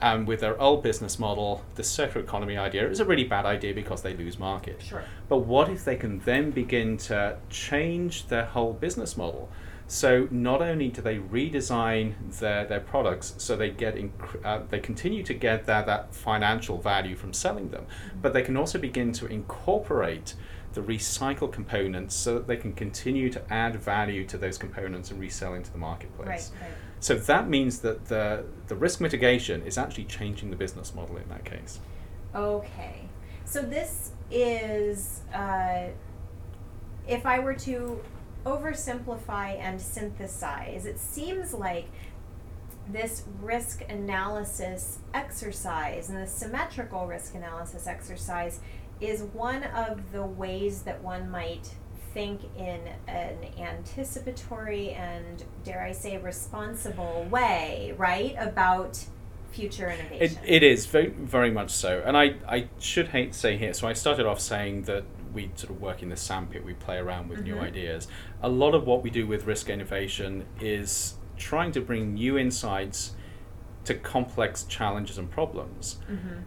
and 0.00 0.28
with 0.28 0.40
their 0.40 0.60
old 0.60 0.82
business 0.82 1.18
model, 1.18 1.64
the 1.74 1.82
circular 1.82 2.24
economy 2.24 2.56
idea 2.56 2.88
is 2.88 3.00
a 3.00 3.04
really 3.04 3.24
bad 3.24 3.44
idea 3.44 3.74
because 3.74 4.02
they 4.02 4.14
lose 4.14 4.38
market. 4.38 4.80
Sure. 4.82 5.02
But 5.28 5.38
what 5.38 5.68
if 5.68 5.84
they 5.84 5.96
can 5.96 6.20
then 6.20 6.50
begin 6.52 6.96
to 6.98 7.36
change 7.50 8.28
their 8.28 8.44
whole 8.44 8.72
business 8.72 9.16
model? 9.16 9.50
So 9.88 10.28
not 10.30 10.60
only 10.60 10.88
do 10.88 11.00
they 11.00 11.16
redesign 11.16 12.12
their, 12.38 12.66
their 12.66 12.80
products 12.80 13.34
so 13.38 13.56
they 13.56 13.70
get 13.70 13.96
inc- 13.96 14.44
uh, 14.44 14.60
they 14.68 14.80
continue 14.80 15.22
to 15.24 15.32
get 15.32 15.64
that, 15.64 15.86
that 15.86 16.14
financial 16.14 16.76
value 16.76 17.16
from 17.16 17.32
selling 17.32 17.70
them, 17.70 17.86
but 18.20 18.34
they 18.34 18.42
can 18.42 18.56
also 18.56 18.78
begin 18.78 19.12
to 19.14 19.26
incorporate 19.26 20.34
the 20.74 20.82
recycle 20.82 21.50
components 21.50 22.14
so 22.14 22.34
that 22.34 22.46
they 22.46 22.56
can 22.56 22.74
continue 22.74 23.30
to 23.30 23.52
add 23.52 23.76
value 23.76 24.26
to 24.26 24.36
those 24.36 24.58
components 24.58 25.10
and 25.10 25.18
resell 25.18 25.54
into 25.54 25.72
the 25.72 25.78
marketplace. 25.78 26.52
Right, 26.54 26.68
right. 26.68 26.78
So 27.00 27.14
that 27.14 27.48
means 27.48 27.80
that 27.80 28.06
the, 28.06 28.44
the 28.66 28.74
risk 28.74 29.00
mitigation 29.00 29.62
is 29.62 29.78
actually 29.78 30.04
changing 30.04 30.50
the 30.50 30.56
business 30.56 30.94
model 30.94 31.16
in 31.16 31.28
that 31.28 31.44
case. 31.44 31.80
Okay. 32.34 33.08
So 33.44 33.62
this 33.62 34.12
is, 34.30 35.22
uh, 35.32 35.86
if 37.06 37.24
I 37.24 37.38
were 37.38 37.54
to 37.54 38.00
oversimplify 38.44 39.58
and 39.58 39.80
synthesize, 39.80 40.86
it 40.86 40.98
seems 40.98 41.54
like 41.54 41.86
this 42.88 43.24
risk 43.42 43.84
analysis 43.88 44.98
exercise 45.12 46.08
and 46.08 46.18
the 46.18 46.26
symmetrical 46.26 47.06
risk 47.06 47.34
analysis 47.34 47.86
exercise 47.86 48.60
is 49.00 49.22
one 49.22 49.62
of 49.64 50.12
the 50.12 50.24
ways 50.24 50.82
that 50.82 51.02
one 51.02 51.30
might 51.30 51.74
think 52.14 52.40
in 52.56 52.80
an 53.06 53.36
anticipatory 53.58 54.90
and 54.90 55.44
dare 55.64 55.82
I 55.82 55.92
say 55.92 56.18
responsible 56.18 57.26
way, 57.30 57.94
right? 57.96 58.34
About 58.38 59.04
future 59.50 59.88
It, 59.88 60.00
innovation. 60.00 60.42
it 60.44 60.62
is 60.62 60.86
very 60.86 61.08
very 61.08 61.50
much 61.50 61.70
so, 61.70 62.02
and 62.04 62.16
I, 62.16 62.34
I 62.46 62.68
should 62.78 63.08
hate 63.08 63.32
to 63.32 63.38
say 63.38 63.56
here. 63.56 63.72
So 63.74 63.88
I 63.88 63.92
started 63.94 64.26
off 64.26 64.40
saying 64.40 64.82
that 64.82 65.04
we 65.32 65.50
sort 65.56 65.70
of 65.70 65.80
work 65.80 66.02
in 66.02 66.08
this 66.08 66.20
sandpit. 66.20 66.64
We 66.64 66.74
play 66.74 66.96
around 66.98 67.28
with 67.28 67.42
new 67.44 67.56
Mhm. 67.56 67.62
ideas. 67.62 68.08
A 68.42 68.48
lot 68.48 68.74
of 68.74 68.86
what 68.86 69.02
we 69.02 69.10
do 69.10 69.26
with 69.26 69.46
risk 69.46 69.68
innovation 69.68 70.44
is 70.60 71.14
trying 71.36 71.72
to 71.72 71.80
bring 71.80 72.14
new 72.14 72.36
insights 72.38 73.14
to 73.84 73.94
complex 73.94 74.64
challenges 74.64 75.18
and 75.18 75.30
problems, 75.30 75.98
Mhm. 76.10 76.42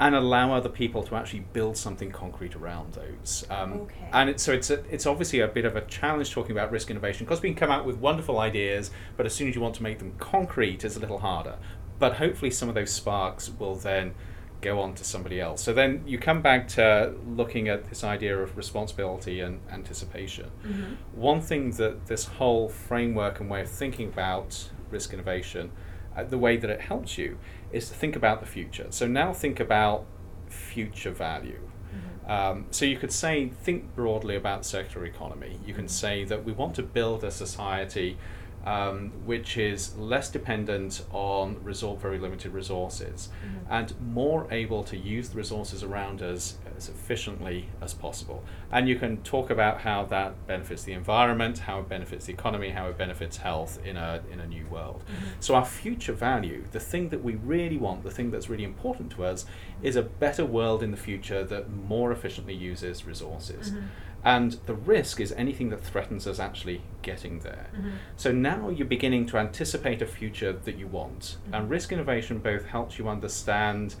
And 0.00 0.14
allow 0.14 0.52
other 0.54 0.70
people 0.70 1.02
to 1.02 1.14
actually 1.14 1.44
build 1.52 1.76
something 1.76 2.10
concrete 2.10 2.56
around 2.56 2.94
those. 2.94 3.46
Um, 3.50 3.72
Okay. 3.82 4.08
And 4.12 4.30
it, 4.30 4.40
so 4.40 4.52
it's 4.52 4.70
a, 4.70 4.82
it's 4.90 5.04
obviously 5.06 5.40
a 5.40 5.48
bit 5.48 5.64
of 5.66 5.76
a 5.76 5.82
challenge 5.82 6.32
talking 6.32 6.52
about 6.52 6.72
risk 6.72 6.90
innovation 6.90 7.26
because 7.26 7.42
we 7.42 7.50
can 7.50 7.56
come 7.56 7.70
out 7.70 7.84
with 7.84 7.98
wonderful 7.98 8.38
ideas, 8.38 8.90
but 9.16 9.26
as 9.26 9.34
soon 9.34 9.48
as 9.48 9.54
you 9.54 9.60
want 9.60 9.74
to 9.76 9.82
make 9.82 9.98
them 9.98 10.14
concrete, 10.18 10.84
it's 10.84 10.96
a 10.96 11.00
little 11.00 11.18
harder. 11.18 11.56
But 11.98 12.14
hopefully, 12.16 12.50
some 12.50 12.70
of 12.70 12.74
those 12.74 12.90
sparks 12.90 13.50
will 13.58 13.74
then 13.76 14.14
go 14.62 14.80
on 14.80 14.94
to 14.94 15.04
somebody 15.04 15.38
else. 15.40 15.62
So 15.62 15.72
then 15.74 16.02
you 16.06 16.18
come 16.18 16.40
back 16.42 16.66
to 16.68 17.14
looking 17.26 17.68
at 17.68 17.88
this 17.90 18.02
idea 18.02 18.38
of 18.38 18.56
responsibility 18.56 19.40
and 19.40 19.60
anticipation. 19.70 20.50
Mhm. 20.66 20.96
One 21.14 21.40
thing 21.42 21.72
that 21.72 22.06
this 22.06 22.24
whole 22.24 22.68
framework 22.68 23.40
and 23.40 23.50
way 23.50 23.62
of 23.62 23.68
thinking 23.68 24.08
about 24.08 24.70
risk 24.90 25.12
innovation, 25.14 25.70
uh, 26.16 26.24
the 26.24 26.38
way 26.38 26.56
that 26.56 26.68
it 26.70 26.80
helps 26.80 27.16
you, 27.18 27.38
is 27.72 27.88
to 27.88 27.94
think 27.94 28.16
about 28.16 28.40
the 28.40 28.46
future. 28.46 28.86
So 28.90 29.06
now 29.06 29.32
think 29.32 29.60
about 29.60 30.04
future 30.48 31.10
value. 31.10 31.60
Mm-hmm. 31.60 32.30
Um, 32.30 32.66
so 32.70 32.84
you 32.84 32.96
could 32.96 33.12
say, 33.12 33.48
think 33.48 33.94
broadly 33.94 34.36
about 34.36 34.64
circular 34.64 35.06
economy. 35.06 35.58
You 35.66 35.74
can 35.74 35.84
mm-hmm. 35.84 35.88
say 35.88 36.24
that 36.24 36.44
we 36.44 36.52
want 36.52 36.74
to 36.76 36.82
build 36.82 37.24
a 37.24 37.30
society 37.30 38.16
um, 38.64 39.10
which 39.24 39.56
is 39.56 39.96
less 39.96 40.30
dependent 40.30 41.02
on 41.12 41.62
resort, 41.64 42.00
very 42.00 42.18
limited 42.18 42.52
resources 42.52 43.30
mm-hmm. 43.44 43.72
and 43.72 43.98
more 44.00 44.46
able 44.50 44.84
to 44.84 44.96
use 44.96 45.30
the 45.30 45.38
resources 45.38 45.82
around 45.82 46.20
us 46.22 46.58
as 46.80 46.88
efficiently 46.88 47.66
as 47.82 47.92
possible. 47.92 48.42
And 48.72 48.88
you 48.88 48.96
can 48.96 49.18
talk 49.18 49.50
about 49.50 49.82
how 49.82 50.06
that 50.06 50.46
benefits 50.46 50.82
the 50.84 50.94
environment, 50.94 51.58
how 51.58 51.80
it 51.80 51.88
benefits 51.88 52.24
the 52.24 52.32
economy, 52.32 52.70
how 52.70 52.86
it 52.88 52.96
benefits 52.96 53.36
health 53.36 53.78
in 53.84 53.98
a, 53.98 54.22
in 54.32 54.40
a 54.40 54.46
new 54.46 54.66
world. 54.66 55.02
Mm-hmm. 55.04 55.26
So, 55.40 55.54
our 55.54 55.64
future 55.64 56.14
value, 56.14 56.64
the 56.72 56.80
thing 56.80 57.10
that 57.10 57.22
we 57.22 57.34
really 57.34 57.76
want, 57.76 58.02
the 58.02 58.10
thing 58.10 58.30
that's 58.30 58.48
really 58.48 58.64
important 58.64 59.12
to 59.12 59.24
us, 59.24 59.44
is 59.82 59.94
a 59.96 60.02
better 60.02 60.46
world 60.46 60.82
in 60.82 60.90
the 60.90 60.96
future 60.96 61.44
that 61.44 61.70
more 61.70 62.12
efficiently 62.12 62.54
uses 62.54 63.04
resources. 63.04 63.70
Mm-hmm. 63.70 63.86
And 64.22 64.52
the 64.66 64.74
risk 64.74 65.20
is 65.20 65.32
anything 65.32 65.70
that 65.70 65.80
threatens 65.80 66.26
us 66.26 66.38
actually 66.38 66.82
getting 67.02 67.40
there. 67.40 67.70
Mm-hmm. 67.74 67.90
So 68.16 68.32
now 68.32 68.68
you're 68.68 68.86
beginning 68.86 69.26
to 69.26 69.38
anticipate 69.38 70.02
a 70.02 70.06
future 70.06 70.52
that 70.52 70.76
you 70.76 70.86
want. 70.86 71.20
Mm-hmm. 71.20 71.54
And 71.54 71.70
risk 71.70 71.92
innovation 71.92 72.38
both 72.38 72.66
helps 72.66 72.98
you 72.98 73.08
understand 73.08 73.96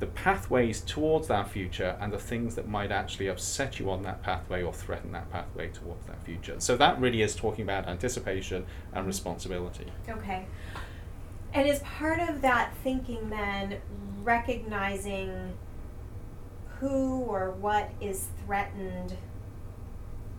the 0.00 0.06
pathways 0.06 0.80
towards 0.80 1.28
that 1.28 1.48
future 1.48 1.96
and 2.00 2.12
the 2.12 2.18
things 2.18 2.56
that 2.56 2.68
might 2.68 2.90
actually 2.90 3.28
upset 3.28 3.78
you 3.78 3.90
on 3.90 4.02
that 4.02 4.22
pathway 4.22 4.62
or 4.62 4.72
threaten 4.72 5.12
that 5.12 5.30
pathway 5.30 5.68
towards 5.68 6.04
that 6.06 6.22
future. 6.24 6.56
So 6.58 6.76
that 6.76 7.00
really 7.00 7.22
is 7.22 7.36
talking 7.36 7.62
about 7.62 7.88
anticipation 7.88 8.66
and 8.92 9.06
responsibility. 9.06 9.86
Okay. 10.08 10.46
And 11.52 11.68
is 11.68 11.78
part 11.80 12.20
of 12.28 12.42
that 12.42 12.74
thinking 12.82 13.30
then 13.30 13.80
recognizing 14.22 15.54
who 16.80 17.20
or 17.20 17.52
what 17.52 17.90
is 18.00 18.26
threatened 18.44 19.16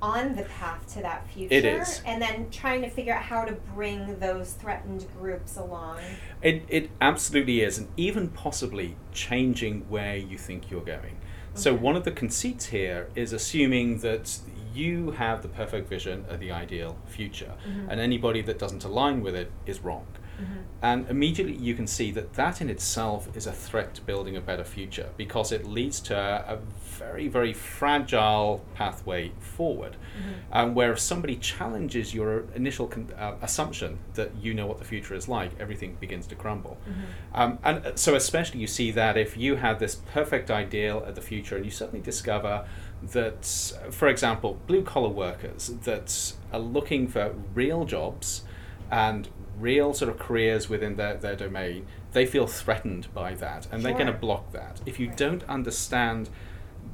on 0.02 0.36
the 0.36 0.44
path 0.44 0.94
to 0.94 1.02
that 1.02 1.28
future. 1.30 1.54
It 1.54 1.66
is. 1.66 2.02
And 2.06 2.22
then 2.22 2.50
trying 2.50 2.82
to 2.82 2.90
figure 2.90 3.14
out 3.14 3.24
how 3.24 3.46
to 3.46 3.54
bring 3.74 4.20
those 4.20 4.54
threatened 4.54 5.06
groups 5.18 5.58
along. 5.58 6.00
It, 6.42 6.64
it 6.68 6.90
absolutely 7.02 7.62
is, 7.62 7.78
and 7.78 7.88
even 7.98 8.30
possibly 8.30 8.96
changing 9.14 9.86
where 9.90 10.16
you 10.16 10.38
think 10.38 10.70
you're 10.70 10.82
going. 10.82 11.00
Okay. 11.00 11.62
So, 11.62 11.74
one 11.74 11.96
of 11.96 12.04
the 12.04 12.12
conceits 12.12 12.68
here 12.68 13.10
is 13.16 13.34
assuming 13.34 14.00
that 14.00 14.40
you 14.74 15.12
have 15.12 15.42
the 15.42 15.48
perfect 15.48 15.88
vision 15.88 16.26
of 16.28 16.40
the 16.40 16.52
ideal 16.52 16.98
future, 17.08 17.54
mm-hmm. 17.68 17.90
and 17.90 18.00
anybody 18.00 18.42
that 18.42 18.60
doesn't 18.60 18.84
align 18.84 19.22
with 19.22 19.36
it 19.36 19.52
is 19.66 19.80
wrong. 19.80 20.06
Mm-hmm. 20.42 20.60
And 20.82 21.10
immediately 21.10 21.56
you 21.56 21.74
can 21.76 21.88
see 21.88 22.12
that 22.12 22.34
that 22.34 22.62
in 22.62 22.70
itself 22.70 23.36
is 23.36 23.48
a 23.48 23.52
threat 23.52 23.96
to 23.96 24.02
building 24.02 24.36
a 24.36 24.42
better 24.42 24.64
future 24.64 25.10
because 25.18 25.52
it 25.52 25.66
leads 25.66 26.00
to 26.02 26.16
a 26.16 26.60
very, 26.98 27.28
very 27.28 27.54
fragile 27.54 28.64
pathway 28.74 29.32
forward. 29.40 29.94
Mm-hmm. 29.94 30.32
Um, 30.52 30.76
where 30.76 30.92
if 30.94 31.00
somebody 31.00 31.36
challenges 31.36 32.14
your 32.14 32.46
initial 32.56 32.88
con- 32.88 33.12
uh, 33.18 33.36
assumption 33.42 34.00
that 34.14 34.32
you 34.42 34.54
know 34.54 34.66
what 34.66 34.78
the 34.78 34.86
future 34.86 35.16
is 35.16 35.28
like, 35.28 35.52
everything 35.60 35.98
begins 36.00 36.28
to 36.28 36.36
crumble. 36.36 36.78
Mm-hmm. 36.88 37.02
Um, 37.34 37.60
and 37.64 37.86
uh, 37.86 37.96
so, 37.96 38.16
especially, 38.16 38.60
you 38.60 38.68
see 38.68 38.92
that 38.92 39.18
if 39.18 39.36
you 39.38 39.56
have 39.56 39.80
this 39.80 39.96
perfect 39.96 40.50
ideal 40.52 41.04
of 41.04 41.16
the 41.16 41.22
future 41.22 41.56
and 41.56 41.66
you 41.66 41.72
suddenly 41.72 42.02
discover 42.02 42.66
that, 43.12 43.46
for 43.92 44.08
example, 44.08 44.60
blue 44.68 44.84
collar 44.84 45.10
workers 45.10 45.68
that 45.84 46.34
are 46.54 46.60
looking 46.60 47.08
for 47.08 47.34
real 47.54 47.86
jobs 47.86 48.44
and 48.92 49.28
real 49.60 49.94
sort 49.94 50.10
of 50.10 50.20
careers 50.20 50.70
within 50.70 50.96
their, 50.96 51.16
their 51.16 51.36
domain, 51.36 51.86
they 52.14 52.26
feel 52.26 52.48
threatened 52.48 53.14
by 53.14 53.34
that 53.36 53.68
and 53.72 53.82
sure. 53.82 53.92
they're 53.92 53.94
going 53.94 54.08
to 54.08 54.20
block 54.20 54.52
that. 54.52 54.82
If 54.86 55.00
you 55.00 55.10
right. 55.10 55.18
don't 55.18 55.44
understand 55.46 56.30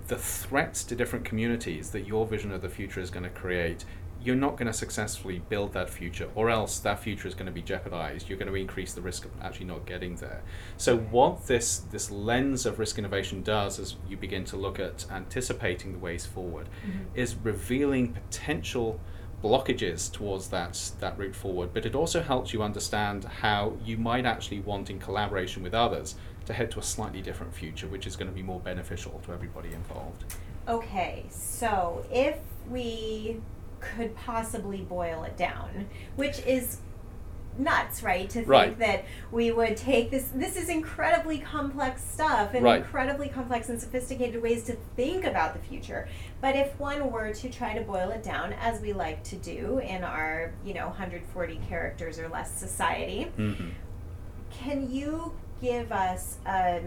the 0.07 0.17
threats 0.17 0.83
to 0.85 0.95
different 0.95 1.25
communities 1.25 1.91
that 1.91 2.07
your 2.07 2.25
vision 2.25 2.51
of 2.51 2.61
the 2.61 2.69
future 2.69 2.99
is 2.99 3.09
going 3.09 3.23
to 3.23 3.29
create, 3.29 3.85
you're 4.23 4.35
not 4.35 4.55
going 4.55 4.67
to 4.67 4.73
successfully 4.73 5.41
build 5.49 5.73
that 5.73 5.89
future, 5.89 6.29
or 6.35 6.49
else 6.49 6.79
that 6.79 6.99
future 6.99 7.27
is 7.27 7.33
going 7.33 7.47
to 7.47 7.51
be 7.51 7.61
jeopardized. 7.61 8.29
You're 8.29 8.37
going 8.37 8.51
to 8.51 8.55
increase 8.55 8.93
the 8.93 9.01
risk 9.01 9.25
of 9.25 9.31
actually 9.41 9.65
not 9.65 9.85
getting 9.85 10.15
there. 10.15 10.43
So, 10.77 10.97
what 10.97 11.47
this, 11.47 11.79
this 11.79 12.11
lens 12.11 12.65
of 12.65 12.77
risk 12.77 12.99
innovation 12.99 13.41
does 13.41 13.79
as 13.79 13.95
you 14.07 14.17
begin 14.17 14.45
to 14.45 14.57
look 14.57 14.79
at 14.79 15.05
anticipating 15.09 15.93
the 15.93 15.97
ways 15.97 16.25
forward 16.25 16.69
mm-hmm. 16.85 16.99
is 17.15 17.35
revealing 17.35 18.13
potential 18.13 18.99
blockages 19.43 20.11
towards 20.11 20.49
that 20.49 20.91
that 20.99 21.17
route 21.17 21.35
forward 21.35 21.69
but 21.73 21.85
it 21.85 21.95
also 21.95 22.21
helps 22.21 22.53
you 22.53 22.61
understand 22.61 23.23
how 23.23 23.73
you 23.83 23.97
might 23.97 24.25
actually 24.25 24.59
want 24.59 24.89
in 24.89 24.99
collaboration 24.99 25.63
with 25.63 25.73
others 25.73 26.15
to 26.45 26.53
head 26.53 26.69
to 26.69 26.79
a 26.79 26.83
slightly 26.83 27.21
different 27.21 27.53
future 27.53 27.87
which 27.87 28.05
is 28.05 28.15
going 28.15 28.29
to 28.29 28.33
be 28.33 28.43
more 28.43 28.59
beneficial 28.59 29.21
to 29.25 29.31
everybody 29.31 29.73
involved. 29.73 30.25
Okay 30.67 31.25
so 31.29 32.05
if 32.11 32.37
we 32.69 33.41
could 33.79 34.15
possibly 34.15 34.81
boil 34.81 35.23
it 35.23 35.35
down 35.37 35.87
which 36.15 36.39
is 36.45 36.77
nuts, 37.57 38.03
right? 38.03 38.29
To 38.29 38.39
think 38.39 38.47
right. 38.47 38.79
that 38.79 39.05
we 39.31 39.51
would 39.51 39.77
take 39.77 40.11
this. 40.11 40.29
This 40.33 40.55
is 40.55 40.69
incredibly 40.69 41.39
complex 41.39 42.03
stuff 42.03 42.53
and 42.53 42.63
right. 42.63 42.81
incredibly 42.81 43.29
complex 43.29 43.69
and 43.69 43.79
sophisticated 43.79 44.41
ways 44.41 44.63
to 44.65 44.73
think 44.95 45.25
about 45.25 45.53
the 45.53 45.59
future. 45.59 46.07
But 46.41 46.55
if 46.55 46.79
one 46.79 47.11
were 47.11 47.33
to 47.33 47.49
try 47.49 47.73
to 47.73 47.81
boil 47.81 48.09
it 48.11 48.23
down, 48.23 48.53
as 48.53 48.81
we 48.81 48.93
like 48.93 49.23
to 49.25 49.35
do 49.35 49.79
in 49.79 50.03
our, 50.03 50.53
you 50.65 50.73
know, 50.73 50.87
140 50.87 51.59
characters 51.67 52.19
or 52.19 52.29
less 52.29 52.51
society, 52.51 53.31
mm-hmm. 53.37 53.69
can 54.51 54.89
you 54.91 55.33
give 55.61 55.91
us 55.91 56.37
a 56.45 56.81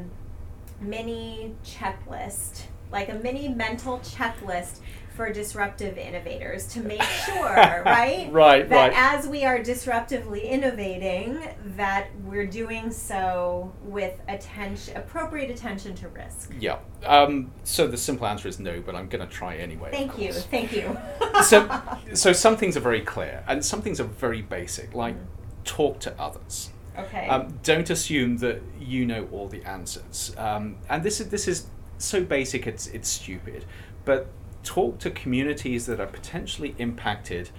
mini 0.80 1.54
checklist, 1.64 2.64
like 2.94 3.10
a 3.10 3.14
mini 3.16 3.48
mental 3.48 3.98
checklist 3.98 4.78
for 5.14 5.32
disruptive 5.32 5.96
innovators 5.96 6.66
to 6.66 6.80
make 6.80 7.02
sure, 7.26 7.54
right? 7.84 8.28
right, 8.32 8.68
that 8.68 8.92
right. 8.92 8.92
as 8.96 9.26
we 9.26 9.44
are 9.44 9.58
disruptively 9.58 10.48
innovating, 10.48 11.48
that 11.76 12.08
we're 12.22 12.46
doing 12.46 12.90
so 12.90 13.72
with 13.82 14.20
attention, 14.28 14.96
appropriate 14.96 15.50
attention 15.50 15.94
to 15.94 16.08
risk. 16.08 16.52
Yeah. 16.58 16.78
Um, 17.04 17.52
so 17.64 17.86
the 17.86 17.96
simple 17.96 18.26
answer 18.26 18.48
is 18.48 18.58
no, 18.58 18.80
but 18.80 18.94
I'm 18.94 19.08
going 19.08 19.26
to 19.26 19.32
try 19.32 19.56
anyway. 19.56 19.90
Thank 19.90 20.18
you. 20.18 20.32
Thank 20.32 20.72
you. 20.72 20.96
so, 21.42 21.68
so 22.14 22.32
some 22.32 22.56
things 22.56 22.76
are 22.76 22.80
very 22.80 23.02
clear, 23.02 23.44
and 23.46 23.64
some 23.64 23.82
things 23.82 24.00
are 24.00 24.04
very 24.04 24.42
basic, 24.42 24.94
like 24.94 25.16
mm. 25.16 25.26
talk 25.64 26.00
to 26.00 26.20
others. 26.20 26.70
Okay. 26.96 27.26
Um, 27.28 27.58
don't 27.62 27.90
assume 27.90 28.38
that 28.38 28.62
you 28.78 29.04
know 29.04 29.28
all 29.32 29.48
the 29.48 29.64
answers. 29.64 30.34
Um, 30.38 30.76
and 30.88 31.02
this 31.02 31.20
is 31.20 31.28
this 31.28 31.48
is 31.48 31.66
so 31.98 32.22
basic, 32.22 32.66
it's 32.66 32.86
it's 32.88 33.08
stupid. 33.08 33.64
But 34.04 34.28
talk 34.64 34.98
to 35.00 35.10
communities 35.10 35.86
that 35.86 36.00
are 36.00 36.06
potentially 36.06 36.74
impacted 36.78 37.50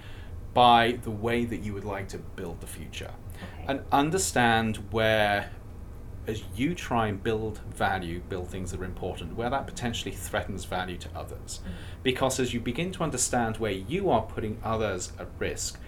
by 0.52 0.98
the 1.02 1.10
way 1.10 1.44
that 1.44 1.58
you 1.58 1.72
would 1.72 1.84
like 1.84 2.08
to 2.08 2.18
build 2.18 2.60
the 2.60 2.66
future 2.66 3.12
okay. 3.36 3.64
and 3.68 3.80
understand 3.92 4.76
where 4.90 5.50
as 6.26 6.42
you 6.56 6.74
try 6.74 7.06
and 7.06 7.22
build 7.22 7.60
value 7.72 8.20
build 8.28 8.48
things 8.48 8.72
that 8.72 8.80
are 8.80 8.84
important 8.84 9.36
where 9.36 9.50
that 9.50 9.66
potentially 9.66 10.14
threatens 10.14 10.64
value 10.64 10.96
to 10.96 11.08
others 11.14 11.60
mm-hmm. 11.60 11.72
because 12.02 12.40
as 12.40 12.52
you 12.52 12.58
begin 12.58 12.90
to 12.90 13.02
understand 13.02 13.58
where 13.58 13.72
you 13.72 14.10
are 14.10 14.22
putting 14.22 14.58
others 14.64 15.12
at 15.18 15.28
risk 15.38 15.78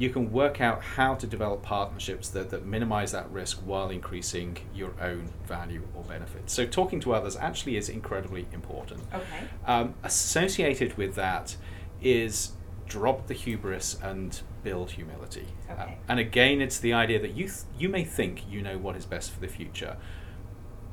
you 0.00 0.08
can 0.08 0.32
work 0.32 0.62
out 0.62 0.82
how 0.82 1.14
to 1.14 1.26
develop 1.26 1.62
partnerships 1.62 2.30
that, 2.30 2.48
that 2.48 2.64
minimize 2.64 3.12
that 3.12 3.30
risk 3.30 3.58
while 3.66 3.90
increasing 3.90 4.56
your 4.74 4.92
own 4.98 5.28
value 5.46 5.86
or 5.94 6.02
benefit. 6.04 6.48
So, 6.48 6.64
talking 6.64 7.00
to 7.00 7.12
others 7.12 7.36
actually 7.36 7.76
is 7.76 7.90
incredibly 7.90 8.46
important. 8.50 9.02
Okay. 9.12 9.44
Um, 9.66 9.94
associated 10.02 10.96
with 10.96 11.16
that 11.16 11.56
is 12.00 12.52
drop 12.86 13.26
the 13.26 13.34
hubris 13.34 13.98
and 14.02 14.40
build 14.64 14.92
humility. 14.92 15.48
Okay. 15.70 15.82
Uh, 15.82 15.88
and 16.08 16.18
again, 16.18 16.62
it's 16.62 16.78
the 16.78 16.94
idea 16.94 17.20
that 17.20 17.34
you, 17.34 17.44
th- 17.44 17.64
you 17.78 17.90
may 17.90 18.02
think 18.02 18.44
you 18.48 18.62
know 18.62 18.78
what 18.78 18.96
is 18.96 19.04
best 19.04 19.30
for 19.30 19.40
the 19.40 19.48
future, 19.48 19.98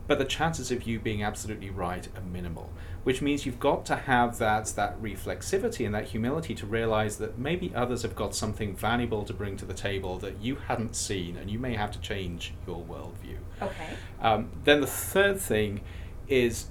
but 0.05 0.19
the 0.19 0.25
chances 0.25 0.69
of 0.69 0.83
you 0.83 0.99
being 0.99 1.23
absolutely 1.23 1.69
right 1.69 2.09
are 2.13 2.21
minimal 2.21 2.73
which 3.07 3.21
means 3.21 3.45
you've 3.45 3.57
got 3.57 3.85
to 3.85 3.95
have 3.95 4.37
that 4.37 4.65
that 4.75 5.01
reflexivity 5.01 5.85
and 5.85 5.95
that 5.95 6.09
humility 6.09 6.53
to 6.53 6.65
realize 6.65 7.19
that 7.19 7.39
maybe 7.39 7.71
others 7.73 8.01
have 8.01 8.13
got 8.17 8.35
something 8.35 8.75
valuable 8.75 9.23
to 9.23 9.33
bring 9.33 9.55
to 9.55 9.63
the 9.63 9.73
table 9.73 10.19
that 10.19 10.41
you 10.41 10.55
hadn't 10.55 10.93
seen 10.93 11.37
and 11.37 11.49
you 11.49 11.57
may 11.57 11.73
have 11.73 11.89
to 11.89 12.01
change 12.01 12.53
your 12.67 12.83
worldview. 12.83 13.37
Okay. 13.61 13.87
Um, 14.21 14.49
then 14.65 14.81
the 14.81 14.87
third 14.87 15.39
thing 15.39 15.79
is 16.27 16.65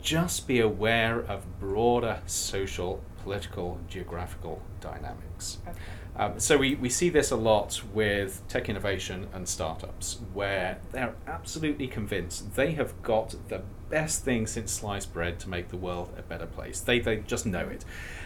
just 0.00 0.46
be 0.46 0.60
aware 0.60 1.18
of 1.18 1.58
broader 1.58 2.20
social 2.26 3.02
political 3.24 3.80
geographical 3.88 4.62
dynamics. 4.80 5.58
Okay. 5.66 5.76
Um, 6.18 6.40
so 6.40 6.56
we, 6.56 6.74
we 6.76 6.88
see 6.88 7.10
this 7.10 7.30
a 7.30 7.36
lot 7.36 7.82
with 7.92 8.42
tech 8.48 8.68
innovation 8.68 9.28
and 9.34 9.46
startups 9.46 10.20
where 10.32 10.78
they're 10.92 11.14
absolutely 11.26 11.88
convinced 11.88 12.54
they 12.54 12.72
have 12.72 13.02
got 13.02 13.34
the 13.48 13.62
best 13.90 14.24
thing 14.24 14.46
since 14.46 14.72
sliced 14.72 15.12
bread 15.12 15.38
to 15.40 15.50
make 15.50 15.68
the 15.68 15.76
world 15.76 16.14
a 16.18 16.22
better 16.22 16.46
place. 16.46 16.80
They, 16.80 17.00
they 17.00 17.18
just 17.18 17.44
know 17.44 17.68
it. 17.68 17.84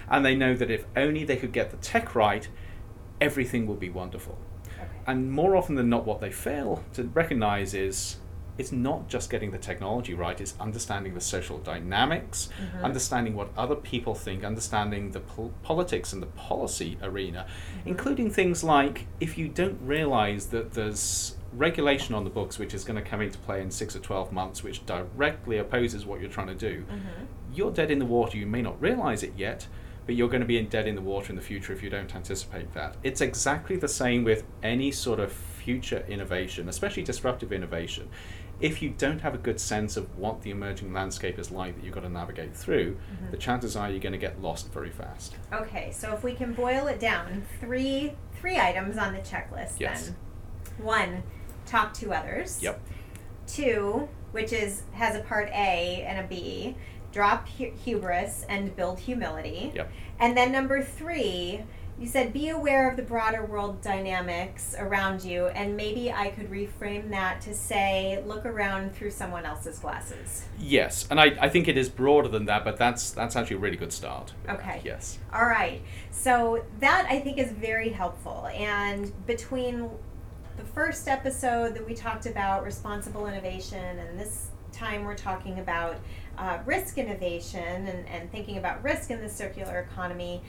And 0.09 0.25
they 0.25 0.37
know 0.37 0.55
that 0.55 0.71
if 0.71 0.85
only 0.97 1.25
they 1.25 1.37
could 1.37 1.53
get 1.53 1.71
the 1.71 1.77
tech 1.79 2.15
right, 2.15 2.49
everything 3.21 3.67
will 3.67 3.75
be 3.75 3.91
wonderful. 3.91 4.39
Okay. 4.67 4.87
And 5.07 5.33
more 5.33 5.57
often 5.57 5.75
than 5.75 5.91
not, 5.91 6.07
what 6.07 6.21
they 6.21 6.31
fail 6.31 6.85
to 6.95 7.05
recognize 7.05 7.75
is 7.75 8.17
it's 8.61 8.73
not 8.73 9.09
just 9.09 9.31
getting 9.31 9.51
the 9.51 9.59
technology 9.59 10.13
right, 10.13 10.39
it's 10.41 10.55
understanding 10.61 11.15
the 11.15 11.21
social 11.21 11.59
dynamics, 11.59 12.51
mm-hmm. 12.63 12.85
understanding 12.85 13.35
what 13.35 13.49
other 13.57 13.75
people 13.75 14.15
think, 14.15 14.45
understanding 14.45 15.13
the 15.13 15.21
pol- 15.21 15.53
politics 15.63 16.13
and 16.13 16.23
the 16.23 16.27
policy 16.27 16.99
arena, 17.03 17.47
mm-hmm. 17.49 17.89
including 17.89 18.31
things 18.31 18.63
like 18.63 19.07
if 19.19 19.39
you 19.39 19.49
don't 19.49 19.79
realize 19.81 20.47
that 20.47 20.75
there's 20.75 21.37
regulation 21.55 22.15
on 22.15 22.23
the 22.23 22.31
books 22.31 22.59
which 22.59 22.75
is 22.75 22.85
going 22.85 23.03
to 23.03 23.09
come 23.11 23.23
into 23.23 23.39
play 23.39 23.61
in 23.63 23.71
six 23.71 23.97
or 23.97 24.01
12 24.01 24.31
months, 24.31 24.63
which 24.63 24.85
directly 24.85 25.57
opposes 25.57 26.05
what 26.05 26.21
you're 26.21 26.31
trying 26.31 26.47
to 26.47 26.55
do, 26.55 26.83
mm-hmm. 26.83 27.25
you're 27.55 27.73
dead 27.73 27.91
in 27.91 27.99
the 27.99 28.05
water. 28.05 28.37
You 28.37 28.47
may 28.47 28.61
not 28.61 28.81
realize 28.81 29.23
it 29.23 29.33
yet, 29.39 29.67
but 30.05 30.15
you're 30.15 30.29
going 30.29 30.43
to 30.43 30.47
be 30.47 30.59
in 30.59 30.69
dead 30.69 30.87
in 30.87 30.97
the 30.97 31.01
water 31.01 31.31
in 31.31 31.37
the 31.37 31.43
future 31.43 31.73
if 31.73 31.83
you 31.83 31.89
don't 31.89 32.15
anticipate 32.15 32.75
that. 32.75 32.97
It's 33.03 33.23
exactly 33.23 33.77
the 33.77 33.89
same 33.89 34.23
with 34.23 34.45
any 34.63 34.93
sort 34.93 35.19
of 35.19 35.33
future 35.33 36.05
innovation, 36.09 36.69
especially 36.69 37.03
disruptive 37.03 37.53
innovation 37.53 38.09
if 38.61 38.83
you 38.83 38.91
don't 38.91 39.21
have 39.21 39.35
a 39.35 39.39
good 39.39 39.61
sense 39.61 39.97
of 39.97 40.19
what 40.19 40.43
the 40.43 40.51
emerging 40.51 40.93
landscape 40.93 41.39
is 41.39 41.51
like 41.51 41.77
that 41.77 41.85
you've 41.85 41.95
got 41.95 42.03
to 42.03 42.09
navigate 42.09 42.55
through, 42.55 42.95
mm-hmm. 42.95 43.31
the 43.31 43.37
chances 43.37 43.77
are 43.77 43.91
you're 43.91 44.01
going 44.01 44.13
to 44.13 44.19
get 44.19 44.41
lost 44.41 44.73
very 44.73 44.91
fast. 44.91 45.35
Okay, 45.53 45.91
so 45.93 46.13
if 46.13 46.23
we 46.23 46.35
can 46.35 46.53
boil 46.53 46.87
it 46.87 47.01
down, 47.01 47.43
three 47.61 48.13
three 48.35 48.59
items 48.59 48.97
on 48.97 49.13
the 49.13 49.21
checklist 49.21 49.79
yes. 49.79 50.07
then. 50.07 50.17
One, 50.79 51.23
talk 51.67 51.93
to 51.95 52.13
others. 52.13 52.63
Yep. 52.63 52.81
Two, 53.47 54.09
which 54.33 54.53
is 54.53 54.83
has 54.93 55.17
a 55.17 55.21
part 55.21 55.49
A 55.49 56.05
and 56.07 56.25
a 56.25 56.29
B, 56.29 56.77
drop 57.13 57.49
hu- 57.49 57.73
hubris 57.85 58.45
and 58.49 58.75
build 58.77 59.01
humility. 59.01 59.73
Yep. 59.75 59.91
And 60.19 60.37
then 60.37 60.53
number 60.53 60.83
three, 60.83 61.63
you 62.01 62.07
said 62.09 62.33
be 62.33 62.49
aware 62.49 62.91
of 62.91 62.97
the 62.97 63.03
broader 63.03 63.45
world 63.45 63.83
dynamics 63.83 64.75
around 64.79 65.23
you, 65.23 65.49
and 65.49 65.77
maybe 65.77 66.11
I 66.11 66.31
could 66.31 66.51
reframe 66.51 67.11
that 67.11 67.43
to 67.43 67.55
say 67.55 68.23
look 68.27 68.47
around 68.47 68.95
through 68.95 69.11
someone 69.11 69.45
else's 69.45 69.79
glasses. 69.79 70.47
Yes, 70.59 71.07
and 71.11 71.21
I, 71.21 71.37
I 71.39 71.51
think 71.51 71.69
it 71.69 71.77
is 71.77 71.91
broader 71.91 72.29
than 72.29 72.47
that, 72.47 72.65
but 72.65 72.79
that's 72.79 73.11
that's 73.11 73.37
actually 73.37 73.57
a 73.57 73.61
really 73.61 73.77
good 73.77 73.93
start. 73.93 74.33
Okay. 74.49 74.81
Yes. 74.83 75.19
All 75.33 75.45
right. 75.45 75.83
So 76.11 76.65
that 76.81 77.07
I 77.11 77.21
think 77.21 77.37
is 77.37 77.53
very 77.53 77.91
helpful, 77.91 78.49
and 78.55 79.13
between 79.27 79.91
the 80.57 80.65
first 80.65 81.07
episode 81.07 81.75
that 81.75 81.87
we 81.87 81.93
talked 81.93 82.25
about 82.25 82.65
responsible 82.65 83.27
innovation, 83.27 83.99
and 83.99 84.19
this 84.19 84.49
time 84.73 85.05
we're 85.05 85.15
talking 85.15 85.59
about 85.59 85.97
uh, 86.39 86.59
risk 86.65 86.97
innovation 86.97 87.89
and, 87.89 88.09
and 88.09 88.33
thinking 88.33 88.57
about 88.57 88.83
risk 88.83 89.11
in 89.11 89.21
the 89.21 89.29
circular 89.29 89.81
economy 89.81 90.41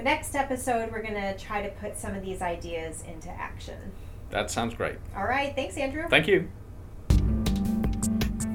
the 0.00 0.04
next 0.04 0.34
episode, 0.34 0.90
we're 0.90 1.02
going 1.02 1.12
to 1.12 1.36
try 1.36 1.60
to 1.60 1.68
put 1.78 1.98
some 1.98 2.14
of 2.14 2.22
these 2.22 2.40
ideas 2.40 3.04
into 3.06 3.28
action. 3.28 3.92
That 4.30 4.50
sounds 4.50 4.72
great. 4.74 4.96
All 5.14 5.26
right. 5.26 5.54
Thanks, 5.54 5.76
Andrew. 5.76 6.08
Thank 6.08 6.26
you. 6.26 6.50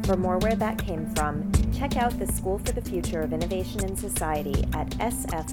For 0.05 0.17
more 0.17 0.39
where 0.39 0.55
that 0.55 0.79
came 0.79 1.13
from, 1.13 1.51
check 1.71 1.97
out 1.97 2.17
the 2.17 2.25
School 2.25 2.58
for 2.60 2.71
the 2.71 2.81
Future 2.81 3.21
of 3.21 3.31
Innovation 3.31 3.84
in 3.86 3.95
Society 3.95 4.63
at 4.73 4.89
sfis.asu.edu. 4.97 5.45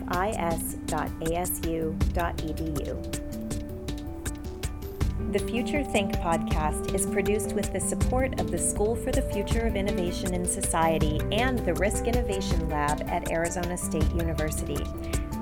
The 5.32 5.38
Future 5.38 5.84
Think 5.84 6.12
podcast 6.16 6.94
is 6.94 7.06
produced 7.06 7.52
with 7.52 7.72
the 7.72 7.80
support 7.80 8.40
of 8.40 8.50
the 8.50 8.58
School 8.58 8.96
for 8.96 9.12
the 9.12 9.22
Future 9.22 9.66
of 9.66 9.76
Innovation 9.76 10.34
in 10.34 10.46
Society 10.46 11.20
and 11.32 11.58
the 11.60 11.74
Risk 11.74 12.06
Innovation 12.06 12.68
Lab 12.68 13.02
at 13.08 13.30
Arizona 13.30 13.76
State 13.76 14.10
University. 14.14 14.84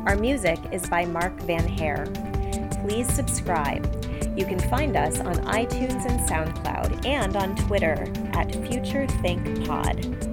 Our 0.07 0.17
music 0.17 0.59
is 0.73 0.89
by 0.89 1.05
Mark 1.05 1.39
Van 1.43 1.69
Hare. 1.69 2.07
Please 2.83 3.07
subscribe. 3.13 3.85
You 4.37 4.47
can 4.47 4.59
find 4.59 4.97
us 4.97 5.21
on 5.21 5.35
iTunes 5.45 6.07
and 6.07 6.21
SoundCloud 6.29 7.05
and 7.05 7.37
on 7.37 7.55
Twitter 7.55 8.11
at 8.33 8.49
FutureThinkPod. 8.49 10.30